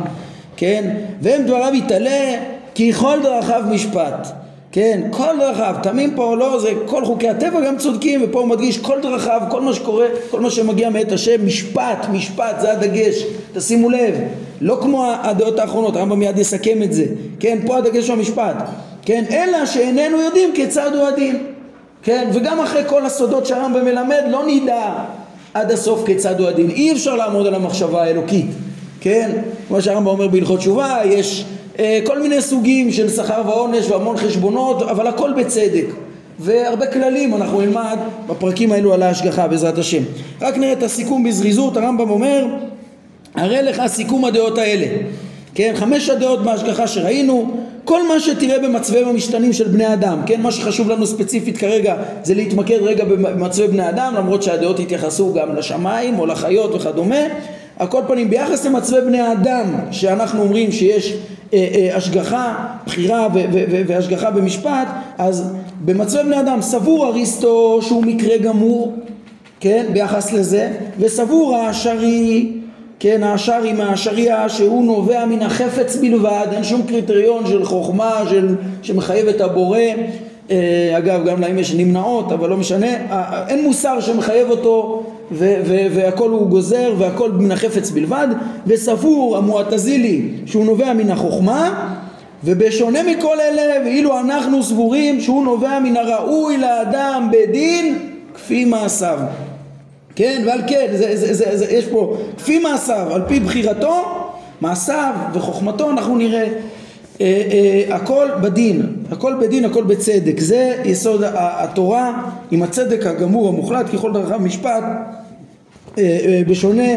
כן? 0.56 0.94
והם 1.22 1.42
דבריו 1.42 1.74
יתעלה, 1.74 2.34
כי 2.74 2.92
כל 2.92 3.18
דרכיו 3.22 3.62
משפט. 3.70 4.28
כן, 4.72 5.00
כל 5.10 5.38
דרכיו, 5.38 5.74
תמים 5.82 6.14
פה 6.14 6.24
או 6.24 6.36
לא, 6.36 6.60
זה 6.60 6.72
כל 6.86 7.04
חוקי 7.04 7.28
הטבע 7.28 7.60
גם 7.60 7.78
צודקים, 7.78 8.20
ופה 8.24 8.38
הוא 8.40 8.48
מדגיש 8.48 8.78
כל 8.78 9.00
דרכיו, 9.02 9.40
כל 9.50 9.60
מה 9.60 9.74
שקורה, 9.74 10.06
כל 10.30 10.40
מה 10.40 10.50
שמגיע 10.50 10.90
מאת 10.90 11.12
השם, 11.12 11.46
משפט, 11.46 12.06
משפט, 12.12 12.60
זה 12.60 12.72
הדגש, 12.72 13.24
תשימו 13.52 13.90
לב, 13.90 14.14
לא 14.60 14.78
כמו 14.82 15.12
הדעות 15.22 15.58
האחרונות, 15.58 15.96
הרמב"ם 15.96 16.18
מיד 16.18 16.38
יסכם 16.38 16.82
את 16.82 16.92
זה, 16.92 17.04
כן, 17.40 17.58
פה 17.66 17.78
הדגש 17.78 18.08
הוא 18.08 18.16
המשפט, 18.16 18.56
כן, 19.02 19.24
אלא 19.30 19.66
שאיננו 19.66 20.20
יודעים 20.20 20.50
כיצד 20.54 20.94
הוא 20.94 21.06
הדין, 21.06 21.38
כן, 22.02 22.30
וגם 22.32 22.60
אחרי 22.60 22.82
כל 22.86 23.06
הסודות 23.06 23.46
שהרמב"ם 23.46 23.84
מלמד, 23.84 24.22
לא 24.30 24.42
נדע 24.46 24.92
עד 25.54 25.70
הסוף 25.70 26.06
כיצד 26.06 26.40
הוא 26.40 26.48
הדין, 26.48 26.70
אי 26.70 26.92
אפשר 26.92 27.16
לעמוד 27.16 27.46
על 27.46 27.54
המחשבה 27.54 28.02
האלוקית, 28.02 28.46
כן, 29.00 29.30
כמו 29.68 29.82
שהרמב"ם 29.82 30.06
אומר 30.06 30.28
בהלכות 30.28 30.58
תשובה, 30.58 30.98
יש 31.04 31.44
כל 32.04 32.22
מיני 32.22 32.42
סוגים 32.42 32.92
של 32.92 33.08
שכר 33.08 33.42
ועונש 33.46 33.90
והמון 33.90 34.16
חשבונות, 34.16 34.82
אבל 34.82 35.06
הכל 35.06 35.32
בצדק. 35.32 35.86
והרבה 36.38 36.86
כללים 36.86 37.34
אנחנו 37.34 37.60
נלמד 37.60 37.96
בפרקים 38.26 38.72
האלו 38.72 38.94
על 38.94 39.02
ההשגחה 39.02 39.48
בעזרת 39.48 39.78
השם. 39.78 40.02
רק 40.40 40.56
נראה 40.56 40.72
את 40.72 40.82
הסיכום 40.82 41.24
בזריזות, 41.24 41.76
הרמב"ם 41.76 42.10
אומר, 42.10 42.46
הרי 43.34 43.62
לך 43.62 43.82
סיכום 43.86 44.24
הדעות 44.24 44.58
האלה. 44.58 44.86
כן, 45.54 45.72
חמש 45.76 46.08
הדעות 46.08 46.44
בהשגחה 46.44 46.86
שראינו, 46.86 47.50
כל 47.84 48.08
מה 48.08 48.20
שתראה 48.20 48.58
במצביהם 48.58 49.08
המשתנים 49.08 49.52
של 49.52 49.68
בני 49.68 49.92
אדם, 49.92 50.20
כן, 50.26 50.40
מה 50.40 50.52
שחשוב 50.52 50.90
לנו 50.90 51.06
ספציפית 51.06 51.58
כרגע 51.58 51.96
זה 52.22 52.34
להתמקד 52.34 52.78
רגע 52.82 53.04
במצבי 53.04 53.68
בני 53.68 53.88
אדם, 53.88 54.14
למרות 54.16 54.42
שהדעות 54.42 54.80
יתייחסו 54.80 55.34
גם 55.34 55.56
לשמיים 55.56 56.18
או 56.18 56.26
לחיות 56.26 56.74
וכדומה, 56.74 57.20
על 57.78 57.86
כל 57.86 58.00
פנים 58.08 58.30
ביחס 58.30 58.66
למצבי 58.66 59.00
בני 59.00 59.20
האדם 59.20 59.64
שאנחנו 59.90 60.42
אומרים 60.42 60.72
שיש 60.72 61.12
אה, 61.12 61.18
אה, 61.18 61.37
השגחה, 61.94 62.54
בחירה 62.86 63.28
והשגחה 63.86 64.30
במשפט 64.30 64.88
אז 65.18 65.52
במצבי 65.84 66.22
בני 66.22 66.40
אדם 66.40 66.62
סבור 66.62 67.06
אריסטו 67.06 67.78
שהוא 67.82 68.04
מקרה 68.04 68.38
גמור 68.38 68.92
כן 69.60 69.86
ביחס 69.92 70.32
לזה 70.32 70.72
וסבור 70.98 71.56
השרי 71.56 72.52
כן, 73.00 73.22
האשרי 73.22 73.72
מהאשריה 73.72 74.48
שהוא 74.48 74.84
נובע 74.84 75.26
מן 75.26 75.42
החפץ 75.42 75.96
בלבד, 75.96 76.46
אין 76.52 76.64
שום 76.64 76.82
קריטריון 76.82 77.46
של 77.46 77.64
חוכמה 77.64 78.22
של, 78.30 78.54
שמחייב 78.82 79.28
את 79.28 79.40
הבורא, 79.40 79.78
אה, 80.50 80.94
אגב 80.98 81.26
גם 81.26 81.40
להם 81.40 81.58
יש 81.58 81.74
נמנעות 81.74 82.32
אבל 82.32 82.48
לא 82.48 82.56
משנה, 82.56 82.86
אה, 82.86 83.48
אין 83.48 83.64
מוסר 83.64 84.00
שמחייב 84.00 84.50
אותו 84.50 85.02
והכל 85.30 86.30
הוא 86.30 86.48
גוזר 86.48 86.94
והכל 86.98 87.32
מן 87.32 87.52
החפץ 87.52 87.90
בלבד, 87.90 88.28
וסבור 88.66 89.36
המועטזילי 89.36 90.28
שהוא 90.46 90.64
נובע 90.64 90.92
מן 90.92 91.10
החוכמה 91.10 91.94
ובשונה 92.44 93.02
מכל 93.02 93.40
אלה 93.40 93.84
ואילו 93.84 94.20
אנחנו 94.20 94.62
סבורים 94.62 95.20
שהוא 95.20 95.44
נובע 95.44 95.78
מן 95.78 95.96
הראוי 95.96 96.58
לאדם 96.58 97.28
בדין 97.32 97.98
כפי 98.34 98.64
מעשיו. 98.64 99.18
כן, 100.14 100.42
ועל 100.46 100.60
כן, 100.66 100.86
זה, 100.92 101.16
זה, 101.16 101.34
זה, 101.34 101.56
זה, 101.56 101.64
יש 101.64 101.86
פה, 101.86 102.16
כפי 102.38 102.58
מעשיו, 102.58 103.14
על 103.14 103.22
פי 103.28 103.40
בחירתו, 103.40 104.04
מעשיו 104.60 105.14
וחוכמתו, 105.32 105.90
אנחנו 105.90 106.16
נראה. 106.16 106.42
אה, 106.42 106.46
אה, 106.46 106.77
הכל 107.90 108.28
בדין, 108.42 108.82
הכל 109.10 109.34
בדין, 109.40 109.64
הכל 109.64 109.84
בצדק. 109.84 110.40
זה 110.40 110.74
יסוד 110.84 111.22
התורה 111.34 112.22
עם 112.50 112.62
הצדק 112.62 113.06
הגמור 113.06 113.48
המוחלט, 113.48 113.86
ככל 113.94 114.12
דרכיו 114.12 114.38
משפט, 114.40 114.82
אה, 115.98 116.18
אה, 116.26 116.42
בשונה, 116.48 116.92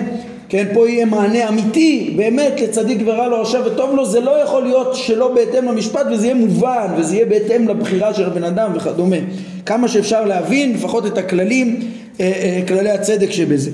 כן, 0.49 0.65
פה 0.73 0.89
יהיה 0.89 1.05
מענה 1.05 1.49
אמיתי, 1.49 2.13
באמת, 2.17 2.61
לצדיק 2.61 3.01
ורע 3.05 3.27
לו 3.27 3.41
רשע 3.41 3.61
וטוב 3.65 3.95
לו, 3.95 4.05
זה 4.05 4.19
לא 4.19 4.31
יכול 4.31 4.63
להיות 4.63 4.95
שלא 4.95 5.33
בהתאם 5.33 5.65
למשפט 5.65 6.05
וזה 6.11 6.25
יהיה 6.25 6.35
מובן, 6.35 6.87
וזה 6.97 7.15
יהיה 7.15 7.25
בהתאם 7.25 7.67
לבחירה 7.67 8.13
של 8.13 8.25
הבן 8.25 8.43
אדם 8.43 8.71
וכדומה. 8.75 9.15
כמה 9.65 9.87
שאפשר 9.87 10.25
להבין, 10.25 10.73
לפחות 10.73 11.05
את 11.05 11.17
הכללים 11.17 11.79
אה, 12.19 12.25
אה, 12.25 12.61
כללי 12.67 12.89
הצדק 12.89 13.31
שבזה. 13.31 13.71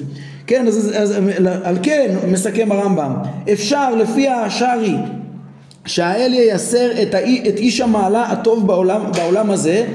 כן, 0.48 0.68
אז, 0.68 0.92
אז 0.96 1.18
על 1.64 1.78
כן 1.84 2.16
מסכם 2.32 2.72
הרמב"ם, 2.72 3.14
אפשר 3.54 3.96
לפי 3.96 4.28
השארי 4.28 4.96
שהאל 5.88 6.34
ייסר 6.34 7.02
את, 7.02 7.14
האי, 7.14 7.44
את 7.50 7.58
איש 7.58 7.82
המעלה 7.82 8.24
הטוב 8.24 8.68
בעולם, 8.68 9.02
בעולם 9.18 9.52
הזה 9.52 9.86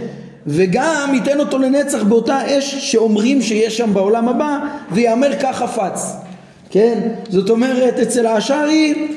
וגם 0.46 1.10
ייתן 1.14 1.40
אותו 1.40 1.58
לנצח 1.58 2.02
באותה 2.02 2.58
אש 2.58 2.92
שאומרים 2.92 3.42
שיש 3.42 3.76
שם 3.76 3.94
בעולם 3.94 4.28
הבא 4.28 4.58
ויאמר 4.92 5.30
כך 5.40 5.56
חפץ 5.56 6.12
כן? 6.72 6.98
זאת 7.28 7.50
אומרת 7.50 7.98
אצל 7.98 8.26
האשרי 8.26 9.08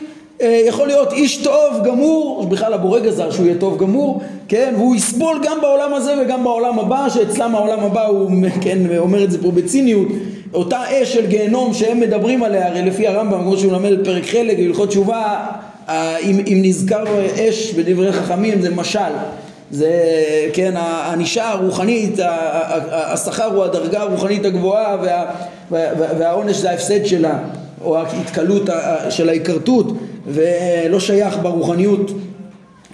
אה, 0.42 0.62
יכול 0.68 0.88
להיות 0.88 1.14
איש 1.14 1.38
טוב 1.38 1.84
גמור, 1.86 2.46
בכלל 2.50 2.74
הבורא 2.74 3.00
גזר 3.00 3.32
שהוא 3.32 3.46
יהיה 3.46 3.58
טוב 3.60 3.78
גמור, 3.78 4.22
כן, 4.48 4.74
והוא 4.78 4.96
יסבול 4.96 5.40
גם 5.44 5.58
בעולם 5.62 5.94
הזה 5.94 6.16
וגם 6.22 6.44
בעולם 6.44 6.80
הבא, 6.80 7.10
שאצלם 7.10 7.56
העולם 7.56 7.80
הבא 7.80 8.06
הוא, 8.06 8.32
כן, 8.64 8.78
אומר 8.98 9.24
את 9.24 9.32
זה 9.32 9.44
פה 9.44 9.52
בציניות, 9.52 10.08
אותה 10.54 10.82
אש 10.90 11.14
של 11.14 11.26
גיהנום 11.26 11.74
שהם 11.74 12.00
מדברים 12.00 12.44
עליה, 12.44 12.68
הרי 12.68 12.82
לפי 12.82 13.08
הרמב"ם, 13.08 13.40
כמו 13.40 13.58
שהוא 13.58 13.72
מלמד 13.72 14.00
בפרק 14.00 14.26
חלק, 14.26 14.58
בהלכות 14.58 14.90
תשובה, 14.90 15.46
אם, 15.90 16.40
אם 16.48 16.60
נזכר 16.64 17.04
אש 17.36 17.74
בדברי 17.74 18.14
חכמים 18.14 18.62
זה 18.62 18.70
משל, 18.70 19.00
זה, 19.72 19.92
כן, 20.54 20.74
הענישה 20.78 21.50
הרוחנית, 21.50 22.20
השכר 22.92 23.46
הוא 23.46 23.64
הדרגה 23.64 24.02
הרוחנית 24.02 24.46
הגבוהה 24.46 24.98
וה, 25.02 25.26
והעונש 26.20 26.58
זה 26.58 26.70
ההפסד 26.70 27.06
שלה, 27.06 27.40
או 27.84 27.98
ההתקלות 27.98 28.70
של 29.10 29.30
ההיכרתות 29.30 29.88
ולא 30.28 31.00
שייך 31.00 31.38
ברוחניות 31.42 32.12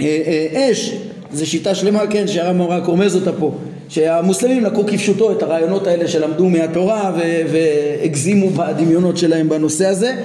אה, 0.01 0.05
אה, 0.05 0.71
אש, 0.71 0.95
זו 1.33 1.49
שיטה 1.49 1.75
שלמה, 1.75 2.07
כן, 2.07 2.27
שהרמב"ם 2.27 2.67
רק 2.67 2.85
רומז 2.85 3.15
אותה 3.15 3.31
פה, 3.39 3.51
שהמוסלמים 3.89 4.63
לקחו 4.63 4.83
כפשוטו 4.87 5.31
את 5.31 5.43
הרעיונות 5.43 5.87
האלה 5.87 6.07
שלמדו 6.07 6.49
מהתורה 6.49 7.11
והגזימו 7.51 8.49
בדמיונות 8.49 9.17
שלהם 9.17 9.49
בנושא 9.49 9.87
הזה, 9.87 10.15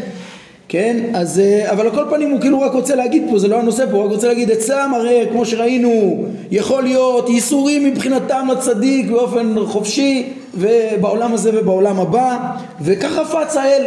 כן, 0.68 0.96
אז, 1.14 1.40
אה, 1.40 1.72
אבל 1.72 1.86
על 1.86 1.94
כל 1.94 2.04
פנים 2.10 2.30
הוא 2.30 2.40
כאילו 2.40 2.60
רק 2.60 2.72
רוצה 2.72 2.94
להגיד 2.94 3.22
פה, 3.30 3.38
זה 3.38 3.48
לא 3.48 3.56
הנושא 3.58 3.86
פה, 3.86 3.92
הוא 3.92 4.04
רק 4.04 4.10
רוצה 4.10 4.28
להגיד 4.28 4.50
אצלם 4.50 4.92
הרי 4.94 5.26
כמו 5.32 5.46
שראינו 5.46 6.24
יכול 6.50 6.82
להיות 6.82 7.28
ייסורים 7.28 7.84
מבחינתם 7.84 8.48
לצדיק 8.52 9.10
באופן 9.10 9.54
חופשי 9.66 10.32
ובעולם 10.54 11.34
הזה 11.34 11.50
ובעולם 11.54 12.00
הבא 12.00 12.38
וככה 12.80 13.24
פץ 13.24 13.56
האל 13.56 13.84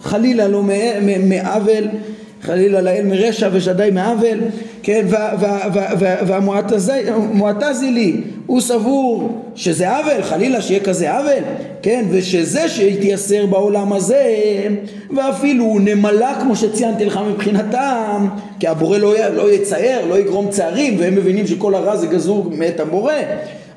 חלילה 0.00 0.48
לא 0.48 0.62
מעוול 1.28 1.84
חלילה 2.42 2.80
לאל 2.80 3.04
מרשע 3.06 3.48
ושדי 3.52 3.88
מעוול, 3.92 4.38
כן, 4.82 5.06
והמועטזילי 6.26 8.20
הוא 8.46 8.60
סבור 8.60 9.42
שזה 9.54 9.96
עוול, 9.96 10.22
חלילה 10.22 10.62
שיהיה 10.62 10.80
כזה 10.80 11.16
עוול, 11.16 11.42
כן, 11.82 12.04
ושזה 12.10 12.68
שהתייסר 12.68 13.46
בעולם 13.46 13.92
הזה 13.92 14.24
ואפילו 15.16 15.78
נמלה 15.78 16.34
כמו 16.40 16.56
שציינתי 16.56 17.04
לך 17.04 17.20
מבחינתם, 17.30 18.28
כי 18.60 18.68
הבורא 18.68 18.98
לא, 18.98 19.14
לא 19.34 19.52
יצייר, 19.52 20.06
לא 20.06 20.18
יגרום 20.18 20.50
צערים 20.50 20.96
והם 20.98 21.14
מבינים 21.14 21.46
שכל 21.46 21.74
הרע 21.74 21.96
זה 21.96 22.06
גזור 22.06 22.50
מאת 22.58 22.80
הבורא, 22.80 23.14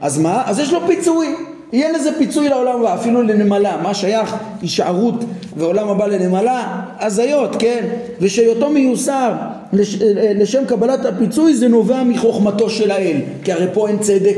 אז 0.01 0.19
מה? 0.19 0.43
אז 0.45 0.59
יש 0.59 0.73
לו 0.73 0.79
פיצוי 0.87 1.27
יהיה 1.75 1.91
לזה 1.91 2.09
פיצוי 2.17 2.49
לעולם 2.49 2.79
הבא, 2.79 2.95
אפילו 2.95 3.21
לנמלה, 3.21 3.77
מה 3.83 3.93
שייך 3.93 4.35
הישארות 4.61 5.15
ועולם 5.57 5.89
הבא 5.89 6.07
לנמלה? 6.07 6.81
הזיות, 6.99 7.55
כן? 7.59 7.85
ושהיותו 8.21 8.69
מיוסר 8.69 9.31
לש, 9.73 9.95
לשם 10.35 10.65
קבלת 10.65 11.05
הפיצוי 11.05 11.53
זה 11.53 11.67
נובע 11.67 12.03
מחוכמתו 12.03 12.69
של 12.69 12.91
האל, 12.91 13.17
כי 13.43 13.51
הרי 13.51 13.65
פה 13.73 13.87
אין 13.87 13.99
צדק. 13.99 14.37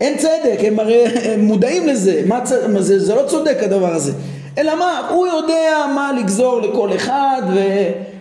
אין 0.00 0.18
צדק, 0.18 0.58
הם 0.64 0.80
הרי 0.80 1.04
הם 1.06 1.40
מודעים 1.40 1.86
לזה, 1.86 2.22
מה, 2.26 2.40
זה, 2.78 2.98
זה 2.98 3.14
לא 3.14 3.22
צודק 3.26 3.56
הדבר 3.62 3.94
הזה. 3.94 4.12
אלא 4.58 4.78
מה, 4.78 5.08
הוא 5.10 5.26
יודע 5.26 5.86
מה 5.94 6.12
לגזור 6.20 6.60
לכל 6.60 6.94
אחד 6.94 7.42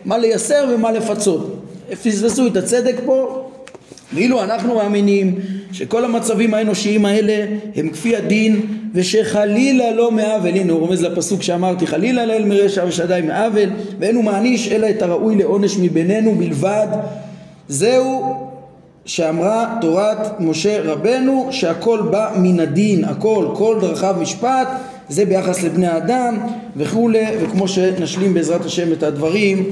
ומה 0.05 0.17
לייסר 0.17 0.65
ומה 0.69 0.91
לפצות. 0.91 1.55
פספסו 2.03 2.47
את 2.47 2.57
הצדק 2.57 2.95
פה, 3.05 3.45
ואילו 4.13 4.43
אנחנו 4.43 4.75
מאמינים 4.75 5.39
שכל 5.71 6.05
המצבים 6.05 6.53
האנושיים 6.53 7.05
האלה 7.05 7.45
הם 7.75 7.89
כפי 7.89 8.15
הדין 8.15 8.61
ושחלילה 8.93 9.91
לא 9.91 10.11
מעוול 10.11 10.55
הנה 10.55 10.73
הוא 10.73 10.79
רומז 10.79 11.03
לפסוק 11.03 11.41
שאמרתי 11.41 11.87
חלילה 11.87 12.25
לאל 12.25 12.45
מרשע 12.45 12.85
ושדי 12.87 13.19
מעוול 13.27 13.69
ואין 13.99 14.15
הוא 14.15 14.23
מעניש 14.23 14.71
אלא 14.71 14.89
את 14.89 15.01
הראוי 15.01 15.35
לעונש 15.35 15.77
מבינינו 15.77 16.35
בלבד. 16.35 16.87
זהו 17.67 18.35
שאמרה 19.05 19.77
תורת 19.81 20.39
משה 20.39 20.81
רבנו 20.83 21.47
שהכל 21.51 22.01
בא 22.11 22.31
מן 22.37 22.59
הדין. 22.59 23.05
הכל 23.05 23.47
כל 23.53 23.77
דרכיו 23.81 24.15
משפט 24.21 24.67
זה 25.09 25.25
ביחס 25.25 25.63
לבני 25.63 25.87
האדם 25.87 26.37
וכולי 26.77 27.25
וכמו 27.41 27.67
שנשלים 27.67 28.33
בעזרת 28.33 28.65
השם 28.65 28.93
את 28.93 29.03
הדברים 29.03 29.63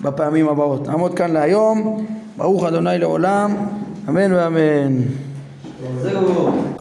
בפעמים 0.00 0.48
הבאות. 0.48 0.88
נעמוד 0.88 1.14
כאן 1.14 1.30
להיום. 1.30 2.06
ברוך 2.36 2.64
אדוני 2.64 2.98
לעולם. 2.98 3.56
אמן 4.08 4.32
ואמן 4.32 4.96
Let's 5.82 6.02
go. 6.02 6.70